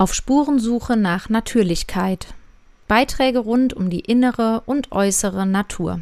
Auf 0.00 0.14
Spurensuche 0.14 0.96
nach 0.96 1.28
Natürlichkeit. 1.28 2.28
Beiträge 2.88 3.40
rund 3.40 3.74
um 3.74 3.90
die 3.90 4.00
innere 4.00 4.62
und 4.64 4.92
äußere 4.92 5.44
Natur. 5.44 6.00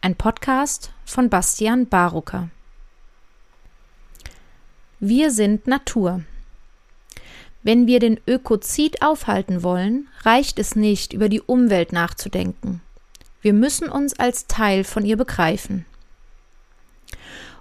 Ein 0.00 0.16
Podcast 0.16 0.90
von 1.04 1.30
Bastian 1.30 1.86
Barucker. 1.86 2.48
Wir 4.98 5.30
sind 5.30 5.68
Natur. 5.68 6.24
Wenn 7.62 7.86
wir 7.86 8.00
den 8.00 8.18
Ökozid 8.26 9.00
aufhalten 9.00 9.62
wollen, 9.62 10.08
reicht 10.22 10.58
es 10.58 10.74
nicht, 10.74 11.12
über 11.12 11.28
die 11.28 11.40
Umwelt 11.40 11.92
nachzudenken. 11.92 12.80
Wir 13.40 13.52
müssen 13.52 13.88
uns 13.88 14.18
als 14.18 14.48
Teil 14.48 14.82
von 14.82 15.04
ihr 15.04 15.16
begreifen. 15.16 15.86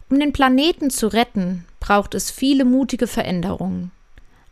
Um 0.09 0.20
den 0.20 0.33
Planeten 0.33 0.89
zu 0.89 1.09
retten, 1.09 1.65
braucht 1.79 2.15
es 2.15 2.31
viele 2.31 2.65
mutige 2.65 3.05
Veränderungen. 3.05 3.91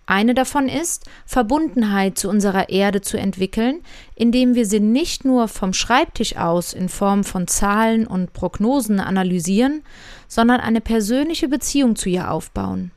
Eine 0.05 0.33
davon 0.33 0.67
ist, 0.67 1.05
Verbundenheit 1.25 2.17
zu 2.17 2.27
unserer 2.27 2.69
Erde 2.69 3.01
zu 3.01 3.17
entwickeln, 3.17 3.81
indem 4.15 4.55
wir 4.55 4.65
sie 4.65 4.79
nicht 4.79 5.23
nur 5.25 5.47
vom 5.47 5.73
Schreibtisch 5.73 6.35
aus 6.35 6.73
in 6.73 6.89
Form 6.89 7.23
von 7.23 7.47
Zahlen 7.47 8.07
und 8.07 8.33
Prognosen 8.33 8.99
analysieren, 8.99 9.83
sondern 10.27 10.59
eine 10.59 10.81
persönliche 10.81 11.47
Beziehung 11.47 11.95
zu 11.95 12.09
ihr 12.09 12.31
aufbauen. 12.31 12.91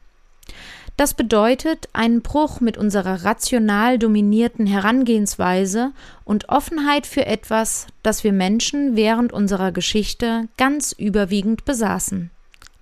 Das 0.96 1.14
bedeutet 1.14 1.88
einen 1.92 2.22
Bruch 2.22 2.60
mit 2.60 2.78
unserer 2.78 3.24
rational 3.24 3.98
dominierten 3.98 4.66
Herangehensweise 4.66 5.92
und 6.24 6.48
Offenheit 6.48 7.06
für 7.06 7.27
etwas, 7.27 7.88
das 8.05 8.22
wir 8.22 8.32
Menschen 8.32 8.94
während 8.94 9.32
unserer 9.32 9.72
Geschichte 9.72 10.48
ganz 10.56 10.92
überwiegend 10.92 11.64
besaßen. 11.64 12.30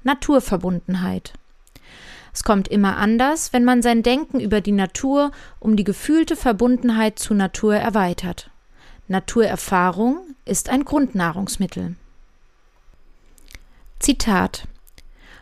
Naturverbundenheit. 0.05 1.33
Es 2.33 2.45
kommt 2.45 2.69
immer 2.69 2.97
anders, 2.97 3.53
wenn 3.53 3.65
man 3.65 3.83
sein 3.83 4.03
Denken 4.03 4.41
über 4.41 4.61
die 4.61 4.73
Natur 4.73 5.33
um 5.61 5.77
die 5.77 5.85
gefühlte 5.85 6.37
Verbundenheit 6.37 7.19
zu 7.19 7.35
Natur 7.35 7.77
erweitert. 7.77 8.51
Naturerfahrung 9.09 10.21
ist 10.45 10.71
ein 10.71 10.85
Grundnahrungsmittel. 10.85 11.97
Zitat 13.99 14.67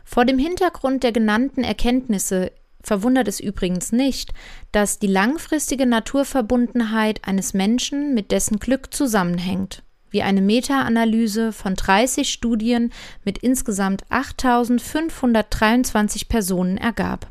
Vor 0.04 0.24
dem 0.24 0.38
Hintergrund 0.38 1.04
der 1.04 1.12
genannten 1.12 1.62
Erkenntnisse 1.62 2.52
verwundert 2.82 3.28
es 3.28 3.38
übrigens 3.38 3.92
nicht, 3.92 4.32
dass 4.72 4.98
die 4.98 5.06
langfristige 5.06 5.86
Naturverbundenheit 5.86 7.20
eines 7.26 7.54
Menschen 7.54 8.14
mit 8.14 8.32
dessen 8.32 8.58
Glück 8.58 8.92
zusammenhängt 8.92 9.82
wie 10.10 10.22
eine 10.22 10.40
Meta-Analyse 10.40 11.52
von 11.52 11.74
30 11.74 12.30
Studien 12.30 12.92
mit 13.24 13.38
insgesamt 13.38 14.04
8523 14.10 16.28
Personen 16.28 16.76
ergab. 16.76 17.28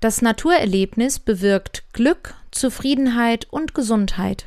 Das 0.00 0.22
Naturerlebnis 0.22 1.18
bewirkt 1.18 1.84
Glück, 1.92 2.34
Zufriedenheit 2.50 3.46
und 3.50 3.74
Gesundheit. 3.74 4.46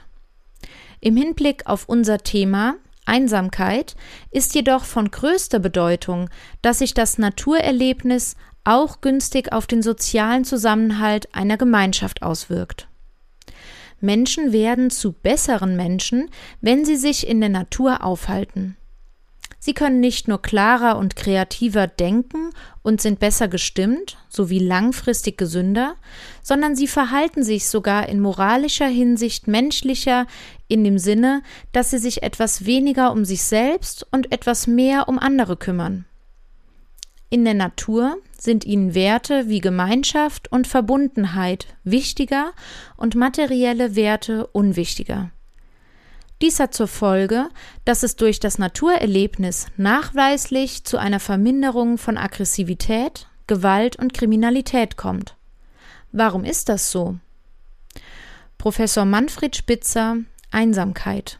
Im 0.99 1.17
Hinblick 1.17 1.67
auf 1.67 1.87
unser 1.87 2.19
Thema 2.19 2.75
Einsamkeit 3.05 3.95
ist 4.31 4.55
jedoch 4.55 4.85
von 4.85 5.11
größter 5.11 5.59
Bedeutung, 5.59 6.29
dass 6.61 6.79
sich 6.79 6.93
das 6.93 7.17
Naturerlebnis 7.17 8.35
auch 8.63 9.01
günstig 9.01 9.51
auf 9.51 9.67
den 9.67 9.81
sozialen 9.81 10.45
Zusammenhalt 10.45 11.35
einer 11.35 11.57
Gemeinschaft 11.57 12.23
auswirkt. 12.23 12.87
Menschen 14.03 14.51
werden 14.51 14.89
zu 14.89 15.13
besseren 15.13 15.75
Menschen, 15.75 16.29
wenn 16.61 16.85
sie 16.85 16.97
sich 16.97 17.25
in 17.25 17.39
der 17.39 17.49
Natur 17.49 18.03
aufhalten. 18.03 18.75
Sie 19.59 19.73
können 19.73 20.01
nicht 20.01 20.27
nur 20.27 20.41
klarer 20.41 20.97
und 20.97 21.15
kreativer 21.15 21.87
denken 21.87 22.49
und 22.81 22.99
sind 22.99 23.19
besser 23.19 23.47
gestimmt 23.47 24.17
sowie 24.27 24.59
langfristig 24.59 25.37
gesünder, 25.37 25.95
sondern 26.41 26.75
sie 26.75 26.87
verhalten 26.87 27.43
sich 27.43 27.69
sogar 27.69 28.09
in 28.09 28.19
moralischer 28.19 28.87
Hinsicht 28.87 29.47
menschlicher 29.47 30.27
in 30.67 30.83
dem 30.83 30.97
Sinne, 30.97 31.41
dass 31.71 31.91
sie 31.91 31.97
sich 31.97 32.23
etwas 32.23 32.65
weniger 32.65 33.13
um 33.13 33.23
sich 33.23 33.43
selbst 33.43 34.05
und 34.11 34.33
etwas 34.33 34.67
mehr 34.67 35.07
um 35.07 35.17
andere 35.17 35.55
kümmern. 35.55 36.03
In 37.33 37.45
der 37.45 37.55
Natur 37.55 38.17
sind 38.37 38.63
ihnen 38.63 38.93
Werte 38.93 39.49
wie 39.49 39.59
Gemeinschaft 39.59 40.51
und 40.51 40.67
Verbundenheit 40.67 41.65
wichtiger 41.83 42.51
und 42.95 43.15
materielle 43.15 43.95
Werte 43.95 44.45
unwichtiger. 44.45 45.31
Dies 46.43 46.59
hat 46.59 46.75
zur 46.75 46.87
Folge, 46.87 47.49
dass 47.85 48.03
es 48.03 48.17
durch 48.17 48.39
das 48.39 48.59
Naturerlebnis 48.59 49.65
nachweislich 49.77 50.83
zu 50.83 50.99
einer 50.99 51.19
Verminderung 51.19 51.97
von 51.97 52.19
Aggressivität, 52.19 53.25
Gewalt 53.47 53.95
und 53.95 54.13
Kriminalität 54.13 54.95
kommt. 54.95 55.35
Warum 56.11 56.43
ist 56.43 56.69
das 56.69 56.91
so? 56.91 57.17
Professor 58.59 59.05
Manfred 59.05 59.55
Spitzer 59.55 60.17
Einsamkeit 60.51 61.39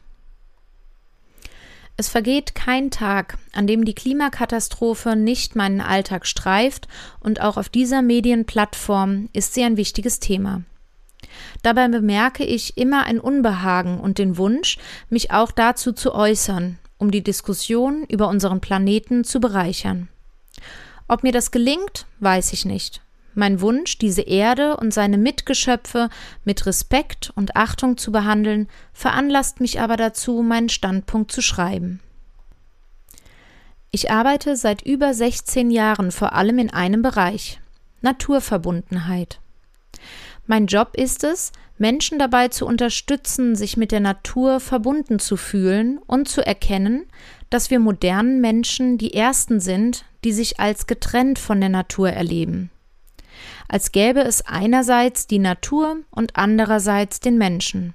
es 2.03 2.09
vergeht 2.09 2.53
kein 2.53 2.91
Tag, 2.91 3.38
an 3.53 3.66
dem 3.66 3.86
die 3.86 3.96
Klimakatastrophe 3.96 5.16
nicht 5.16 5.56
meinen 5.56 5.80
Alltag 5.80 6.28
streift, 6.28 6.90
und 7.22 7.40
auch 7.40 7.56
auf 7.56 7.69
dieser 7.69 8.02
Medienplattform 8.02 9.30
ist 9.31 9.53
sie 9.53 9.64
ein 9.64 9.78
wichtiges 9.78 10.19
Thema. 10.19 10.64
Dabei 11.62 11.88
bemerke 11.88 12.44
ich 12.44 12.75
immer 12.78 13.06
ein 13.06 13.22
Unbehagen 13.22 14.02
und 14.02 14.18
den 14.18 14.36
Wunsch, 14.36 14.80
mich 15.09 15.31
auch 15.31 15.53
dazu 15.53 15.94
zu 15.94 16.14
äußern, 16.14 16.78
um 16.97 17.09
die 17.09 17.24
Diskussion 17.24 18.03
über 18.09 18.28
unseren 18.28 18.59
Planeten 18.59 19.24
zu 19.24 19.40
bereichern. 19.40 20.09
Ob 21.08 21.24
mir 21.24 21.31
das 21.31 21.52
gelingt, 21.52 22.06
weiß 22.20 22.52
ich 22.52 22.66
nicht. 22.66 23.02
Mein 23.35 23.61
Wunsch, 23.61 23.97
diese 23.97 24.21
Erde 24.21 24.77
und 24.77 24.94
seine 24.94 25.17
Mitgeschöpfe 25.17 26.09
mit 26.45 26.66
Respekt 26.66 27.31
und 27.35 27.55
Achtung 27.55 27.97
zu 27.97 28.11
behandeln, 28.11 28.67
veranlasst 28.94 29.59
mich 29.59 29.79
aber 29.79 29.97
dazu, 29.97 30.44
meinen 30.44 30.69
Standpunkt 30.69 31.31
zu 31.31 31.41
schreiben. 31.41 31.99
Ich 33.91 34.11
arbeite 34.11 34.55
seit 34.55 34.81
über 34.83 35.13
16 35.13 35.72
Jahren 35.72 36.11
vor 36.11 36.33
allem 36.33 36.59
in 36.59 36.72
einem 36.72 37.01
Bereich 37.01 37.59
Naturverbundenheit. 38.01 39.39
Mein 40.45 40.67
Job 40.67 40.95
ist 40.95 41.23
es, 41.23 41.51
Menschen 41.77 42.19
dabei 42.19 42.49
zu 42.49 42.67
unterstützen, 42.67 43.55
sich 43.55 43.77
mit 43.77 43.91
der 43.91 43.99
Natur 43.99 44.59
verbunden 44.59 45.19
zu 45.19 45.38
fühlen 45.38 45.99
und 46.05 46.27
zu 46.27 46.45
erkennen, 46.45 47.05
dass 47.49 47.72
wir 47.72 47.79
modernen 47.79 48.41
Menschen 48.41 48.97
die 48.97 49.13
Ersten 49.13 49.59
sind, 49.59 50.05
die 50.23 50.33
sich 50.33 50.59
als 50.59 50.85
getrennt 50.85 51.39
von 51.39 51.59
der 51.59 51.69
Natur 51.69 52.09
erleben 52.09 52.69
als 53.68 53.91
gäbe 53.91 54.22
es 54.22 54.46
einerseits 54.46 55.28
die 55.28 55.40
Natur 55.40 55.97
und 56.12 56.35
andererseits 56.35 57.19
den 57.19 57.38
Menschen. 57.38 57.94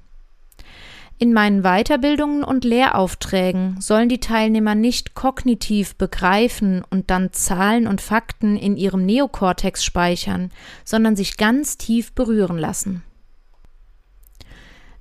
In 1.21 1.33
meinen 1.33 1.62
Weiterbildungen 1.62 2.45
und 2.45 2.65
Lehraufträgen 2.65 3.81
sollen 3.81 4.09
die 4.09 4.21
Teilnehmer 4.21 4.77
nicht 4.77 5.15
kognitiv 5.15 5.97
begreifen 5.97 6.84
und 6.91 7.11
dann 7.11 7.33
Zahlen 7.33 7.89
und 7.89 8.01
Fakten 8.01 8.57
in 8.57 8.77
ihrem 8.77 9.05
Neokortex 9.05 9.84
speichern, 9.84 10.53
sondern 10.84 11.17
sich 11.17 11.37
ganz 11.37 11.77
tief 11.77 12.12
berühren 12.12 12.57
lassen. 12.57 13.03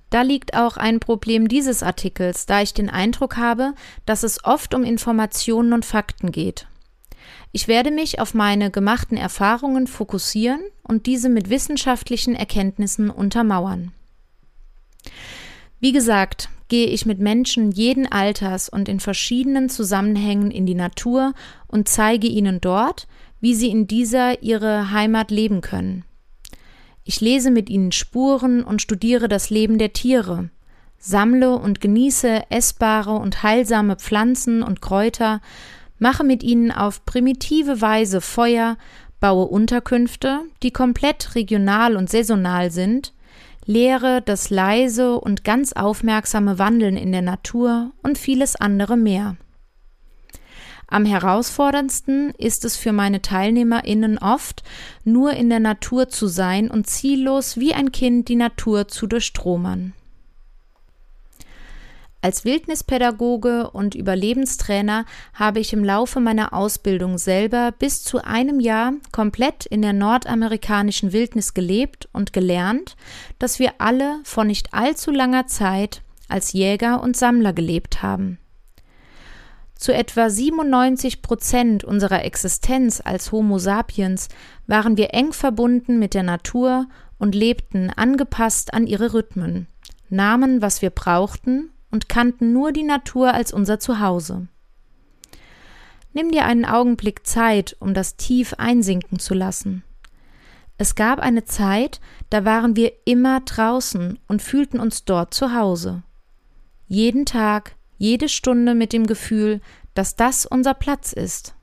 Da 0.09 0.23
liegt 0.23 0.55
auch 0.55 0.77
ein 0.77 0.99
Problem 0.99 1.47
dieses 1.47 1.83
Artikels, 1.83 2.47
da 2.47 2.61
ich 2.61 2.73
den 2.73 2.89
Eindruck 2.89 3.37
habe, 3.37 3.73
dass 4.07 4.23
es 4.23 4.43
oft 4.43 4.73
um 4.73 4.83
Informationen 4.83 5.73
und 5.73 5.85
Fakten 5.85 6.31
geht. 6.31 6.67
Ich 7.51 7.67
werde 7.67 7.91
mich 7.91 8.19
auf 8.19 8.33
meine 8.33 8.71
gemachten 8.71 9.17
Erfahrungen 9.17 9.87
fokussieren 9.87 10.61
und 10.83 11.05
diese 11.05 11.29
mit 11.29 11.49
wissenschaftlichen 11.49 12.35
Erkenntnissen 12.35 13.09
untermauern. 13.09 13.91
Wie 15.79 15.91
gesagt, 15.91 16.49
gehe 16.69 16.87
ich 16.87 17.05
mit 17.05 17.19
Menschen 17.19 17.71
jeden 17.71 18.11
Alters 18.11 18.67
und 18.67 18.89
in 18.89 18.99
verschiedenen 18.99 19.69
Zusammenhängen 19.69 20.51
in 20.51 20.65
die 20.65 20.75
Natur 20.75 21.33
und 21.67 21.87
zeige 21.87 22.27
ihnen 22.27 22.59
dort, 22.59 23.07
wie 23.39 23.53
sie 23.53 23.69
in 23.69 23.87
dieser 23.87 24.41
ihre 24.41 24.91
Heimat 24.91 25.31
leben 25.31 25.61
können. 25.61 26.03
Ich 27.03 27.21
lese 27.21 27.51
mit 27.51 27.69
ihnen 27.69 27.91
Spuren 27.91 28.63
und 28.63 28.81
studiere 28.81 29.29
das 29.29 29.49
Leben 29.49 29.77
der 29.77 29.93
Tiere, 29.93 30.49
sammle 30.97 31.55
und 31.55 31.79
genieße 31.79 32.49
essbare 32.49 33.13
und 33.13 33.43
heilsame 33.43 33.95
Pflanzen 33.95 34.61
und 34.61 34.81
Kräuter 34.81 35.41
mache 35.99 36.23
mit 36.23 36.43
ihnen 36.43 36.71
auf 36.71 37.05
primitive 37.05 37.81
Weise 37.81 38.21
Feuer, 38.21 38.77
baue 39.19 39.45
Unterkünfte, 39.45 40.41
die 40.63 40.71
komplett 40.71 41.35
regional 41.35 41.95
und 41.95 42.09
saisonal 42.09 42.71
sind, 42.71 43.13
lehre 43.65 44.21
das 44.21 44.49
leise 44.49 45.19
und 45.19 45.43
ganz 45.43 45.73
aufmerksame 45.73 46.57
Wandeln 46.59 46.97
in 46.97 47.11
der 47.11 47.21
Natur 47.21 47.91
und 48.01 48.17
vieles 48.17 48.55
andere 48.55 48.95
mehr. 48.95 49.35
Am 50.89 51.03
herausforderndsten 51.03 52.31
ist 52.37 52.63
es 52.63 52.77
für 52.77 52.93
meine 52.93 53.21
TeilnehmerInnen 53.21 54.17
oft, 54.19 54.63
nur 55.03 55.33
in 55.33 55.49
der 55.49 55.59
Natur 55.59 56.07
zu 56.07 56.27
sein 56.27 56.71
und 56.71 56.87
ziellos 56.87 57.57
wie 57.57 57.73
ein 57.73 57.91
Kind 57.91 58.29
die 58.29 58.37
Natur 58.37 58.87
zu 58.87 59.05
durchstromern. 59.05 59.93
Als 62.19 62.45
Wildnispädagoge 62.45 63.69
und 63.69 63.93
Überlebenstrainer 63.93 65.05
habe 65.35 65.59
ich 65.59 65.71
im 65.71 65.83
Laufe 65.83 66.19
meiner 66.19 66.51
Ausbildung 66.51 67.19
selber 67.19 67.71
bis 67.71 68.03
zu 68.03 68.23
einem 68.23 68.59
Jahr 68.59 68.93
komplett 69.11 69.67
in 69.67 69.83
der 69.83 69.93
nordamerikanischen 69.93 71.13
Wildnis 71.13 71.53
gelebt 71.53 72.09
und 72.13 72.33
gelernt, 72.33 72.95
dass 73.37 73.59
wir 73.59 73.73
alle 73.77 74.19
vor 74.23 74.45
nicht 74.45 74.73
allzu 74.73 75.11
langer 75.11 75.45
Zeit 75.45 76.01
als 76.27 76.53
Jäger 76.53 77.03
und 77.03 77.15
Sammler 77.15 77.53
gelebt 77.53 78.01
haben. 78.01 78.39
Zu 79.75 79.93
etwa 79.93 80.27
97 80.27 81.21
Prozent 81.21 81.83
unserer 81.83 82.25
Existenz 82.25 82.99
als 82.99 83.31
Homo 83.31 83.59
sapiens 83.59 84.27
waren 84.65 84.97
wir 84.97 85.13
eng 85.13 85.33
verbunden 85.33 85.99
mit 85.99 86.15
der 86.15 86.23
Natur 86.23 86.87
und 87.19 87.35
lebten 87.35 87.91
angepasst 87.91 88.73
an 88.73 88.87
ihre 88.87 89.13
Rhythmen, 89.13 89.67
nahmen, 90.09 90.63
was 90.63 90.81
wir 90.81 90.89
brauchten 90.89 91.69
und 91.91 92.09
kannten 92.09 92.53
nur 92.53 92.71
die 92.71 92.83
Natur 92.83 93.33
als 93.33 93.53
unser 93.53 93.79
Zuhause. 93.79 94.47
Nimm 96.13 96.31
dir 96.31 96.45
einen 96.45 96.65
Augenblick 96.65 97.27
Zeit, 97.27 97.75
um 97.79 97.93
das 97.93 98.15
tief 98.15 98.55
einsinken 98.57 99.19
zu 99.19 99.33
lassen. 99.33 99.83
Es 100.77 100.95
gab 100.95 101.19
eine 101.19 101.45
Zeit, 101.45 101.99
da 102.29 102.45
waren 102.45 102.75
wir 102.75 102.91
immer 103.05 103.41
draußen 103.41 104.19
und 104.27 104.41
fühlten 104.41 104.79
uns 104.79 105.05
dort 105.05 105.33
zu 105.33 105.53
Hause. 105.53 106.03
Jeden 106.87 107.25
Tag, 107.25 107.75
jede 107.97 108.29
Stunde 108.29 108.75
mit 108.75 108.93
dem 108.93 109.07
Gefühl, 109.07 109.61
dass 109.93 110.15
das 110.15 110.45
unser 110.45 110.73
Platz 110.73 111.13
ist. 111.13 111.55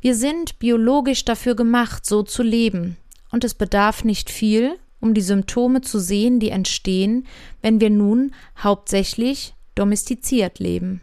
Wir 0.00 0.14
sind 0.14 0.58
biologisch 0.58 1.24
dafür 1.24 1.54
gemacht, 1.54 2.06
so 2.06 2.22
zu 2.22 2.42
leben, 2.42 2.96
und 3.30 3.44
es 3.44 3.54
bedarf 3.54 4.04
nicht 4.04 4.30
viel, 4.30 4.78
um 5.06 5.14
die 5.14 5.22
Symptome 5.22 5.82
zu 5.82 6.00
sehen, 6.00 6.40
die 6.40 6.50
entstehen, 6.50 7.26
wenn 7.62 7.80
wir 7.80 7.90
nun 7.90 8.34
hauptsächlich 8.58 9.54
domestiziert 9.76 10.58
leben. 10.58 11.00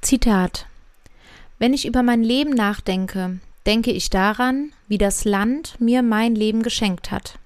Zitat 0.00 0.66
Wenn 1.58 1.72
ich 1.72 1.86
über 1.86 2.02
mein 2.02 2.22
Leben 2.22 2.50
nachdenke, 2.50 3.38
denke 3.64 3.92
ich 3.92 4.10
daran, 4.10 4.72
wie 4.88 4.98
das 4.98 5.24
Land 5.24 5.80
mir 5.80 6.02
mein 6.02 6.34
Leben 6.34 6.62
geschenkt 6.62 7.10
hat. 7.10 7.38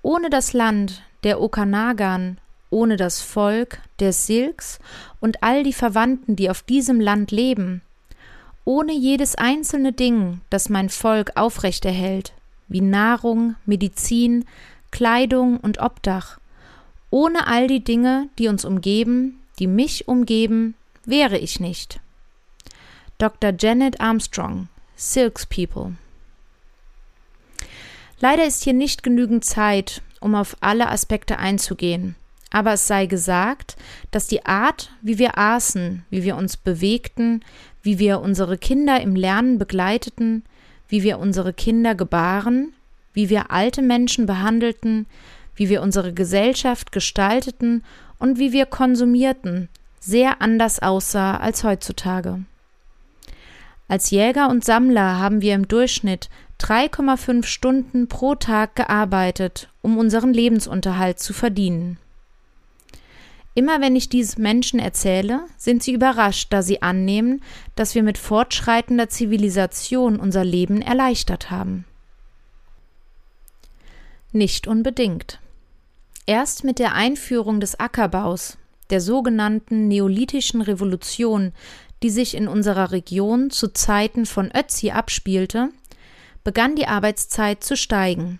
Ohne 0.00 0.30
das 0.30 0.52
Land 0.52 1.02
der 1.22 1.40
Okanagan, 1.40 2.38
ohne 2.70 2.96
das 2.96 3.20
Volk 3.20 3.80
der 4.00 4.12
Silks 4.12 4.78
und 5.20 5.42
all 5.42 5.62
die 5.62 5.72
Verwandten, 5.72 6.36
die 6.36 6.48
auf 6.48 6.62
diesem 6.62 7.00
Land 7.00 7.32
leben, 7.32 7.82
ohne 8.64 8.92
jedes 8.92 9.34
einzelne 9.34 9.92
Ding, 9.92 10.40
das 10.48 10.68
mein 10.68 10.88
Volk 10.88 11.32
aufrechterhält, 11.34 12.32
wie 12.68 12.80
Nahrung, 12.80 13.54
Medizin, 13.64 14.44
Kleidung 14.90 15.58
und 15.58 15.80
Obdach. 15.80 16.38
Ohne 17.10 17.46
all 17.46 17.66
die 17.66 17.84
Dinge, 17.84 18.28
die 18.38 18.48
uns 18.48 18.64
umgeben, 18.64 19.40
die 19.58 19.66
mich 19.66 20.08
umgeben, 20.08 20.74
wäre 21.04 21.38
ich 21.38 21.60
nicht. 21.60 22.00
Dr. 23.18 23.52
Janet 23.58 24.00
Armstrong, 24.00 24.68
Silks 24.96 25.46
People. 25.46 25.94
Leider 28.20 28.46
ist 28.46 28.64
hier 28.64 28.72
nicht 28.72 29.02
genügend 29.02 29.44
Zeit, 29.44 30.02
um 30.20 30.34
auf 30.34 30.56
alle 30.60 30.88
Aspekte 30.88 31.38
einzugehen. 31.38 32.16
Aber 32.50 32.72
es 32.72 32.86
sei 32.86 33.06
gesagt, 33.06 33.76
dass 34.10 34.26
die 34.26 34.46
Art, 34.46 34.90
wie 35.02 35.18
wir 35.18 35.36
aßen, 35.36 36.04
wie 36.10 36.22
wir 36.22 36.36
uns 36.36 36.56
bewegten, 36.56 37.44
wie 37.82 37.98
wir 37.98 38.20
unsere 38.20 38.56
Kinder 38.56 39.00
im 39.00 39.14
Lernen 39.14 39.58
begleiteten, 39.58 40.44
wie 40.88 41.02
wir 41.02 41.18
unsere 41.18 41.52
Kinder 41.52 41.94
gebaren, 41.94 42.72
wie 43.12 43.28
wir 43.28 43.50
alte 43.50 43.82
Menschen 43.82 44.26
behandelten, 44.26 45.06
wie 45.54 45.68
wir 45.68 45.82
unsere 45.82 46.12
Gesellschaft 46.12 46.92
gestalteten 46.92 47.82
und 48.18 48.38
wie 48.38 48.52
wir 48.52 48.66
konsumierten, 48.66 49.68
sehr 50.00 50.40
anders 50.42 50.80
aussah 50.80 51.36
als 51.38 51.64
heutzutage. 51.64 52.44
Als 53.88 54.10
Jäger 54.10 54.48
und 54.48 54.64
Sammler 54.64 55.18
haben 55.18 55.40
wir 55.40 55.54
im 55.54 55.68
Durchschnitt 55.68 56.28
3,5 56.60 57.44
Stunden 57.44 58.08
pro 58.08 58.34
Tag 58.34 58.74
gearbeitet, 58.74 59.68
um 59.82 59.98
unseren 59.98 60.32
Lebensunterhalt 60.32 61.18
zu 61.18 61.32
verdienen. 61.32 61.98
Immer 63.56 63.80
wenn 63.80 63.96
ich 63.96 64.10
dies 64.10 64.36
Menschen 64.36 64.78
erzähle, 64.78 65.46
sind 65.56 65.82
sie 65.82 65.94
überrascht, 65.94 66.52
da 66.52 66.60
sie 66.60 66.82
annehmen, 66.82 67.42
dass 67.74 67.94
wir 67.94 68.02
mit 68.02 68.18
fortschreitender 68.18 69.08
Zivilisation 69.08 70.20
unser 70.20 70.44
Leben 70.44 70.82
erleichtert 70.82 71.50
haben. 71.50 71.86
Nicht 74.30 74.66
unbedingt. 74.66 75.40
Erst 76.26 76.64
mit 76.64 76.78
der 76.78 76.94
Einführung 76.94 77.58
des 77.58 77.80
Ackerbaus, 77.80 78.58
der 78.90 79.00
sogenannten 79.00 79.88
Neolithischen 79.88 80.60
Revolution, 80.60 81.54
die 82.02 82.10
sich 82.10 82.34
in 82.34 82.48
unserer 82.48 82.92
Region 82.92 83.48
zu 83.48 83.72
Zeiten 83.72 84.26
von 84.26 84.52
Ötzi 84.54 84.90
abspielte, 84.90 85.70
begann 86.44 86.76
die 86.76 86.88
Arbeitszeit 86.88 87.64
zu 87.64 87.74
steigen. 87.74 88.38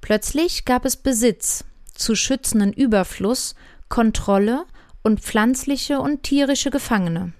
Plötzlich 0.00 0.64
gab 0.64 0.84
es 0.84 0.96
Besitz, 0.96 1.64
zu 1.98 2.14
schützenden 2.14 2.72
Überfluss, 2.72 3.54
Kontrolle 3.88 4.64
und 5.02 5.20
pflanzliche 5.20 6.00
und 6.00 6.22
tierische 6.22 6.70
Gefangene. 6.70 7.32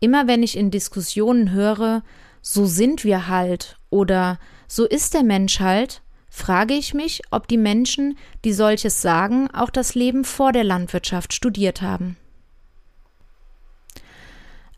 Immer 0.00 0.26
wenn 0.26 0.42
ich 0.42 0.56
in 0.56 0.70
Diskussionen 0.70 1.52
höre, 1.52 2.02
so 2.42 2.66
sind 2.66 3.04
wir 3.04 3.28
halt 3.28 3.78
oder 3.90 4.38
so 4.66 4.86
ist 4.86 5.14
der 5.14 5.24
Mensch 5.24 5.60
halt, 5.60 6.02
frage 6.30 6.74
ich 6.74 6.94
mich, 6.94 7.22
ob 7.30 7.48
die 7.48 7.58
Menschen, 7.58 8.16
die 8.44 8.52
solches 8.52 9.02
sagen, 9.02 9.50
auch 9.52 9.70
das 9.70 9.94
Leben 9.94 10.24
vor 10.24 10.52
der 10.52 10.64
Landwirtschaft 10.64 11.34
studiert 11.34 11.82
haben. 11.82 12.16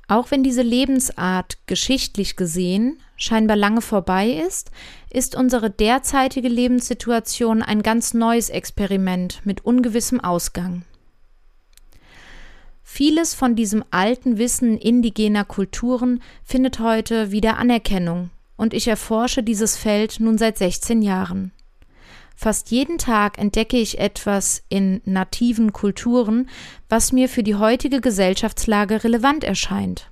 Auch 0.08 0.30
wenn 0.30 0.42
diese 0.42 0.62
Lebensart 0.62 1.58
geschichtlich 1.66 2.36
gesehen 2.36 2.98
scheinbar 3.16 3.56
lange 3.56 3.80
vorbei 3.80 4.30
ist, 4.30 4.70
ist 5.10 5.36
unsere 5.36 5.70
derzeitige 5.70 6.48
Lebenssituation 6.48 7.62
ein 7.62 7.82
ganz 7.82 8.14
neues 8.14 8.50
Experiment 8.50 9.40
mit 9.44 9.64
ungewissem 9.64 10.20
Ausgang. 10.20 10.84
Vieles 12.82 13.32
von 13.32 13.56
diesem 13.56 13.84
alten 13.90 14.38
Wissen 14.38 14.76
indigener 14.76 15.44
Kulturen 15.44 16.22
findet 16.44 16.78
heute 16.78 17.30
wieder 17.30 17.56
Anerkennung, 17.56 18.30
und 18.56 18.74
ich 18.74 18.86
erforsche 18.86 19.42
dieses 19.42 19.76
Feld 19.76 20.20
nun 20.20 20.36
seit 20.36 20.58
16 20.58 21.00
Jahren. 21.00 21.52
Fast 22.36 22.70
jeden 22.70 22.98
Tag 22.98 23.38
entdecke 23.38 23.76
ich 23.76 23.98
etwas 23.98 24.62
in 24.68 25.00
nativen 25.04 25.72
Kulturen, 25.72 26.48
was 26.88 27.12
mir 27.12 27.28
für 27.28 27.42
die 27.42 27.56
heutige 27.56 28.00
Gesellschaftslage 28.00 29.04
relevant 29.04 29.44
erscheint. 29.44 30.08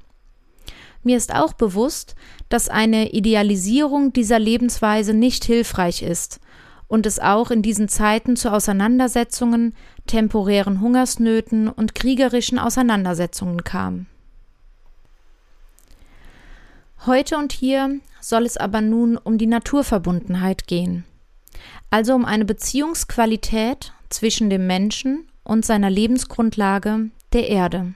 Mir 1.02 1.16
ist 1.16 1.34
auch 1.34 1.54
bewusst, 1.54 2.14
dass 2.48 2.68
eine 2.68 3.12
Idealisierung 3.12 4.12
dieser 4.12 4.38
Lebensweise 4.38 5.14
nicht 5.14 5.44
hilfreich 5.44 6.02
ist 6.02 6.40
und 6.88 7.06
es 7.06 7.18
auch 7.20 7.50
in 7.50 7.62
diesen 7.62 7.88
Zeiten 7.88 8.36
zu 8.36 8.52
Auseinandersetzungen, 8.52 9.74
temporären 10.06 10.80
Hungersnöten 10.80 11.68
und 11.68 11.94
kriegerischen 11.94 12.58
Auseinandersetzungen 12.58 13.64
kam. 13.64 14.06
Heute 17.06 17.38
und 17.38 17.52
hier 17.52 18.00
soll 18.20 18.44
es 18.44 18.58
aber 18.58 18.82
nun 18.82 19.16
um 19.16 19.38
die 19.38 19.46
Naturverbundenheit 19.46 20.66
gehen, 20.66 21.04
also 21.90 22.14
um 22.14 22.24
eine 22.24 22.44
Beziehungsqualität 22.44 23.92
zwischen 24.08 24.50
dem 24.50 24.66
Menschen 24.66 25.28
und 25.44 25.64
seiner 25.64 25.90
Lebensgrundlage, 25.90 27.10
der 27.32 27.48
Erde. 27.48 27.94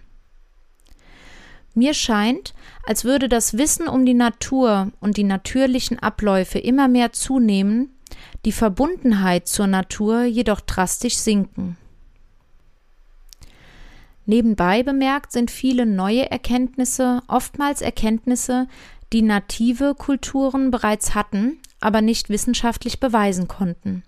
Mir 1.74 1.92
scheint, 1.92 2.54
als 2.86 3.04
würde 3.04 3.28
das 3.28 3.58
Wissen 3.58 3.88
um 3.88 4.06
die 4.06 4.14
Natur 4.14 4.92
und 5.00 5.16
die 5.16 5.24
natürlichen 5.24 5.98
Abläufe 5.98 6.58
immer 6.58 6.86
mehr 6.86 7.12
zunehmen, 7.12 7.90
die 8.44 8.52
Verbundenheit 8.52 9.48
zur 9.48 9.66
Natur 9.66 10.22
jedoch 10.22 10.60
drastisch 10.60 11.16
sinken. 11.16 11.76
Nebenbei 14.26 14.82
bemerkt 14.82 15.32
sind 15.32 15.50
viele 15.50 15.84
neue 15.84 16.30
Erkenntnisse 16.30 17.22
oftmals 17.28 17.82
Erkenntnisse, 17.82 18.68
die 19.14 19.22
native 19.22 19.94
Kulturen 19.94 20.70
bereits 20.70 21.14
hatten, 21.14 21.58
aber 21.80 22.02
nicht 22.02 22.28
wissenschaftlich 22.28 23.00
beweisen 23.00 23.48
konnten. 23.48 24.02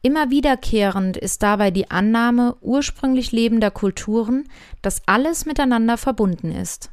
Immer 0.00 0.30
wiederkehrend 0.30 1.16
ist 1.16 1.42
dabei 1.42 1.70
die 1.70 1.90
Annahme 1.90 2.56
ursprünglich 2.60 3.32
lebender 3.32 3.70
Kulturen, 3.70 4.48
dass 4.80 5.02
alles 5.06 5.44
miteinander 5.44 5.98
verbunden 5.98 6.52
ist. 6.52 6.90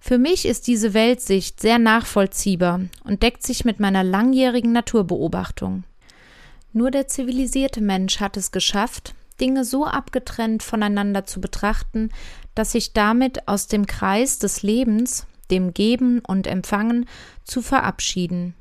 Für 0.00 0.18
mich 0.18 0.46
ist 0.46 0.66
diese 0.66 0.94
Weltsicht 0.94 1.60
sehr 1.60 1.78
nachvollziehbar 1.78 2.80
und 3.04 3.22
deckt 3.22 3.44
sich 3.44 3.64
mit 3.64 3.78
meiner 3.78 4.02
langjährigen 4.02 4.72
Naturbeobachtung. 4.72 5.84
Nur 6.72 6.90
der 6.90 7.06
zivilisierte 7.06 7.80
Mensch 7.80 8.18
hat 8.18 8.36
es 8.36 8.50
geschafft, 8.50 9.14
Dinge 9.40 9.64
so 9.64 9.86
abgetrennt 9.86 10.64
voneinander 10.64 11.24
zu 11.24 11.40
betrachten, 11.40 12.10
dass 12.56 12.72
sich 12.72 12.94
damit 12.94 13.46
aus 13.46 13.68
dem 13.68 13.86
Kreis 13.86 14.38
des 14.38 14.62
Lebens, 14.62 15.26
dem 15.52 15.72
Geben 15.72 16.18
und 16.18 16.48
Empfangen, 16.48 17.06
zu 17.44 17.62
verabschieden. 17.62 18.54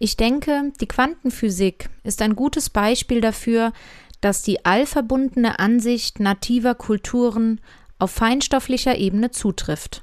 Ich 0.00 0.16
denke, 0.16 0.72
die 0.80 0.86
Quantenphysik 0.86 1.90
ist 2.04 2.22
ein 2.22 2.34
gutes 2.34 2.70
Beispiel 2.70 3.20
dafür, 3.20 3.72
dass 4.20 4.42
die 4.42 4.64
allverbundene 4.64 5.58
Ansicht 5.58 6.18
nativer 6.18 6.74
Kulturen 6.74 7.60
auf 7.98 8.12
feinstofflicher 8.12 8.96
Ebene 8.96 9.30
zutrifft. 9.30 10.02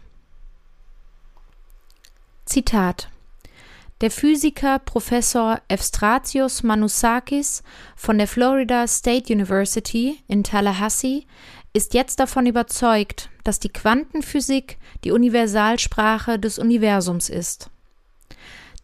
Zitat 2.46 3.10
der 4.02 4.12
Physiker 4.12 4.80
Professor 4.80 5.62
Evstratios 5.70 6.64
Manousakis 6.64 7.64
von 7.96 8.18
der 8.18 8.28
Florida 8.28 8.88
State 8.88 9.32
University 9.32 10.22
in 10.28 10.44
Tallahassee 10.44 11.26
ist 11.76 11.94
jetzt 11.94 12.22
davon 12.22 12.46
überzeugt, 12.46 13.30
dass 13.44 13.60
die 13.60 13.70
Quantenphysik 13.70 14.78
die 15.04 15.12
Universalsprache 15.12 16.40
des 16.40 16.58
Universums 16.58 17.30
ist. 17.30 17.70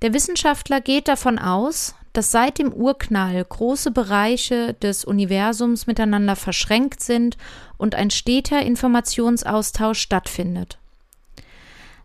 Der 0.01 0.13
Wissenschaftler 0.13 0.81
geht 0.81 1.07
davon 1.07 1.39
aus, 1.39 1.95
dass 2.11 2.31
seit 2.31 2.59
dem 2.59 2.73
Urknall 2.73 3.45
große 3.45 3.91
Bereiche 3.91 4.73
des 4.73 5.05
Universums 5.05 5.87
miteinander 5.87 6.35
verschränkt 6.35 7.01
sind 7.01 7.37
und 7.77 7.95
ein 7.95 8.09
steter 8.09 8.61
Informationsaustausch 8.61 9.99
stattfindet. 9.99 10.77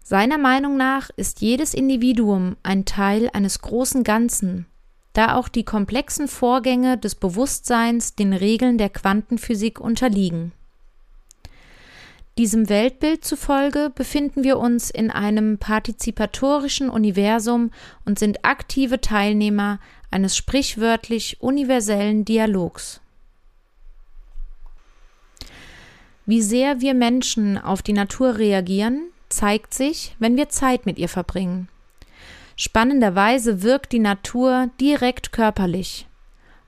Seiner 0.04 0.38
Meinung 0.38 0.76
nach 0.76 1.10
ist 1.16 1.40
jedes 1.40 1.74
Individuum 1.74 2.56
ein 2.62 2.84
Teil 2.84 3.28
eines 3.32 3.60
großen 3.60 4.04
Ganzen, 4.04 4.66
da 5.14 5.34
auch 5.34 5.48
die 5.48 5.64
komplexen 5.64 6.28
Vorgänge 6.28 6.96
des 6.96 7.16
Bewusstseins 7.16 8.14
den 8.14 8.32
Regeln 8.32 8.78
der 8.78 8.90
Quantenphysik 8.90 9.80
unterliegen. 9.80 10.52
Diesem 12.38 12.68
Weltbild 12.68 13.24
zufolge 13.24 13.90
befinden 13.94 14.44
wir 14.44 14.58
uns 14.58 14.90
in 14.90 15.10
einem 15.10 15.56
partizipatorischen 15.56 16.90
Universum 16.90 17.70
und 18.04 18.18
sind 18.18 18.44
aktive 18.44 19.00
Teilnehmer 19.00 19.80
eines 20.10 20.36
sprichwörtlich 20.36 21.40
universellen 21.40 22.26
Dialogs. 22.26 23.00
Wie 26.26 26.42
sehr 26.42 26.80
wir 26.82 26.92
Menschen 26.92 27.56
auf 27.56 27.80
die 27.80 27.94
Natur 27.94 28.36
reagieren, 28.36 29.10
zeigt 29.30 29.72
sich, 29.72 30.14
wenn 30.18 30.36
wir 30.36 30.50
Zeit 30.50 30.84
mit 30.84 30.98
ihr 30.98 31.08
verbringen. 31.08 31.68
Spannenderweise 32.56 33.62
wirkt 33.62 33.92
die 33.92 33.98
Natur 33.98 34.70
direkt 34.78 35.32
körperlich. 35.32 36.06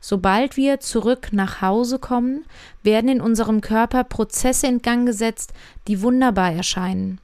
Sobald 0.00 0.56
wir 0.56 0.80
zurück 0.80 1.28
nach 1.32 1.60
Hause 1.60 1.98
kommen, 1.98 2.44
werden 2.82 3.08
in 3.08 3.20
unserem 3.20 3.60
Körper 3.60 4.04
Prozesse 4.04 4.66
in 4.66 4.80
Gang 4.80 5.06
gesetzt, 5.06 5.52
die 5.86 6.02
wunderbar 6.02 6.52
erscheinen. 6.52 7.20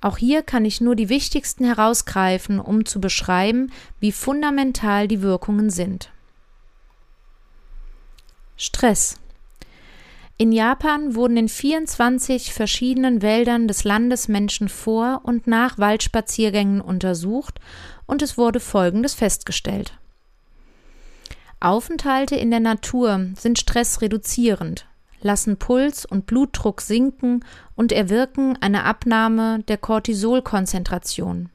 Auch 0.00 0.18
hier 0.18 0.42
kann 0.42 0.64
ich 0.64 0.80
nur 0.80 0.96
die 0.96 1.08
wichtigsten 1.08 1.64
herausgreifen, 1.64 2.58
um 2.58 2.86
zu 2.86 3.00
beschreiben, 3.00 3.70
wie 3.98 4.12
fundamental 4.12 5.08
die 5.08 5.22
Wirkungen 5.22 5.70
sind. 5.70 6.10
Stress 8.56 9.20
in 10.40 10.52
Japan 10.52 11.14
wurden 11.14 11.36
in 11.36 11.48
24 11.50 12.54
verschiedenen 12.54 13.20
Wäldern 13.20 13.68
des 13.68 13.84
Landes 13.84 14.26
Menschen 14.26 14.70
vor 14.70 15.20
und 15.22 15.46
nach 15.46 15.76
Waldspaziergängen 15.76 16.80
untersucht 16.80 17.60
und 18.06 18.22
es 18.22 18.38
wurde 18.38 18.58
Folgendes 18.58 19.12
festgestellt. 19.12 19.98
Aufenthalte 21.60 22.36
in 22.36 22.50
der 22.50 22.60
Natur 22.60 23.28
sind 23.36 23.58
stressreduzierend, 23.58 24.86
lassen 25.20 25.58
Puls 25.58 26.06
und 26.06 26.24
Blutdruck 26.24 26.80
sinken 26.80 27.44
und 27.76 27.92
erwirken 27.92 28.56
eine 28.62 28.84
Abnahme 28.84 29.62
der 29.68 29.76
Cortisolkonzentration. 29.76 31.50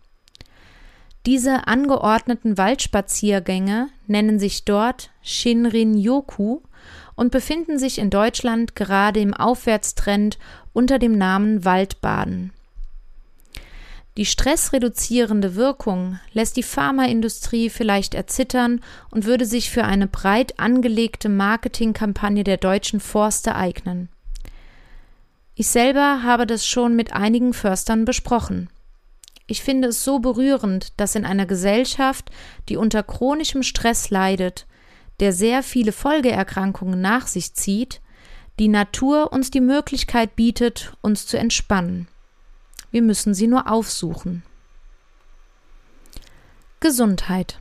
Diese 1.25 1.67
angeordneten 1.67 2.55
Waldspaziergänge 2.59 3.87
nennen 4.05 4.37
sich 4.37 4.63
dort 4.63 5.09
Shinrin-yoku 5.23 6.59
und 7.15 7.31
befinden 7.31 7.79
sich 7.79 7.97
in 7.97 8.11
Deutschland 8.11 8.75
gerade 8.75 9.19
im 9.21 9.33
Aufwärtstrend 9.33 10.37
unter 10.71 10.99
dem 10.99 11.17
Namen 11.17 11.65
Waldbaden. 11.65 12.53
Die 14.17 14.25
stressreduzierende 14.25 15.55
Wirkung 15.55 16.19
lässt 16.31 16.55
die 16.55 16.63
Pharmaindustrie 16.63 17.69
vielleicht 17.69 18.13
erzittern 18.13 18.81
und 19.11 19.25
würde 19.25 19.45
sich 19.45 19.69
für 19.69 19.83
eine 19.83 20.07
breit 20.07 20.57
angelegte 20.57 21.27
Marketingkampagne 21.27 22.45
der 22.45 22.57
deutschen 22.57 23.01
Forste 23.01 23.55
eignen. 23.55 24.07
Ich 25.53 25.67
selber 25.67 26.23
habe 26.23 26.47
das 26.47 26.65
schon 26.65 26.95
mit 26.95 27.13
einigen 27.13 27.53
Förstern 27.53 28.05
besprochen. 28.05 28.69
Ich 29.47 29.61
finde 29.61 29.89
es 29.89 30.03
so 30.03 30.19
berührend, 30.19 30.93
dass 30.97 31.15
in 31.15 31.25
einer 31.25 31.45
Gesellschaft, 31.45 32.31
die 32.69 32.77
unter 32.77 33.03
chronischem 33.03 33.63
Stress 33.63 34.09
leidet, 34.09 34.65
der 35.19 35.33
sehr 35.33 35.61
viele 35.61 35.91
Folgeerkrankungen 35.91 36.99
nach 36.99 37.27
sich 37.27 37.53
zieht, 37.53 38.01
die 38.59 38.69
Natur 38.69 39.33
uns 39.33 39.51
die 39.51 39.61
Möglichkeit 39.61 40.35
bietet, 40.35 40.93
uns 41.01 41.27
zu 41.27 41.37
entspannen. 41.37 42.07
Wir 42.95 43.01
müssen 43.01 43.33
sie 43.33 43.47
nur 43.47 43.69
aufsuchen. 43.69 44.41
Gesundheit. 46.79 47.59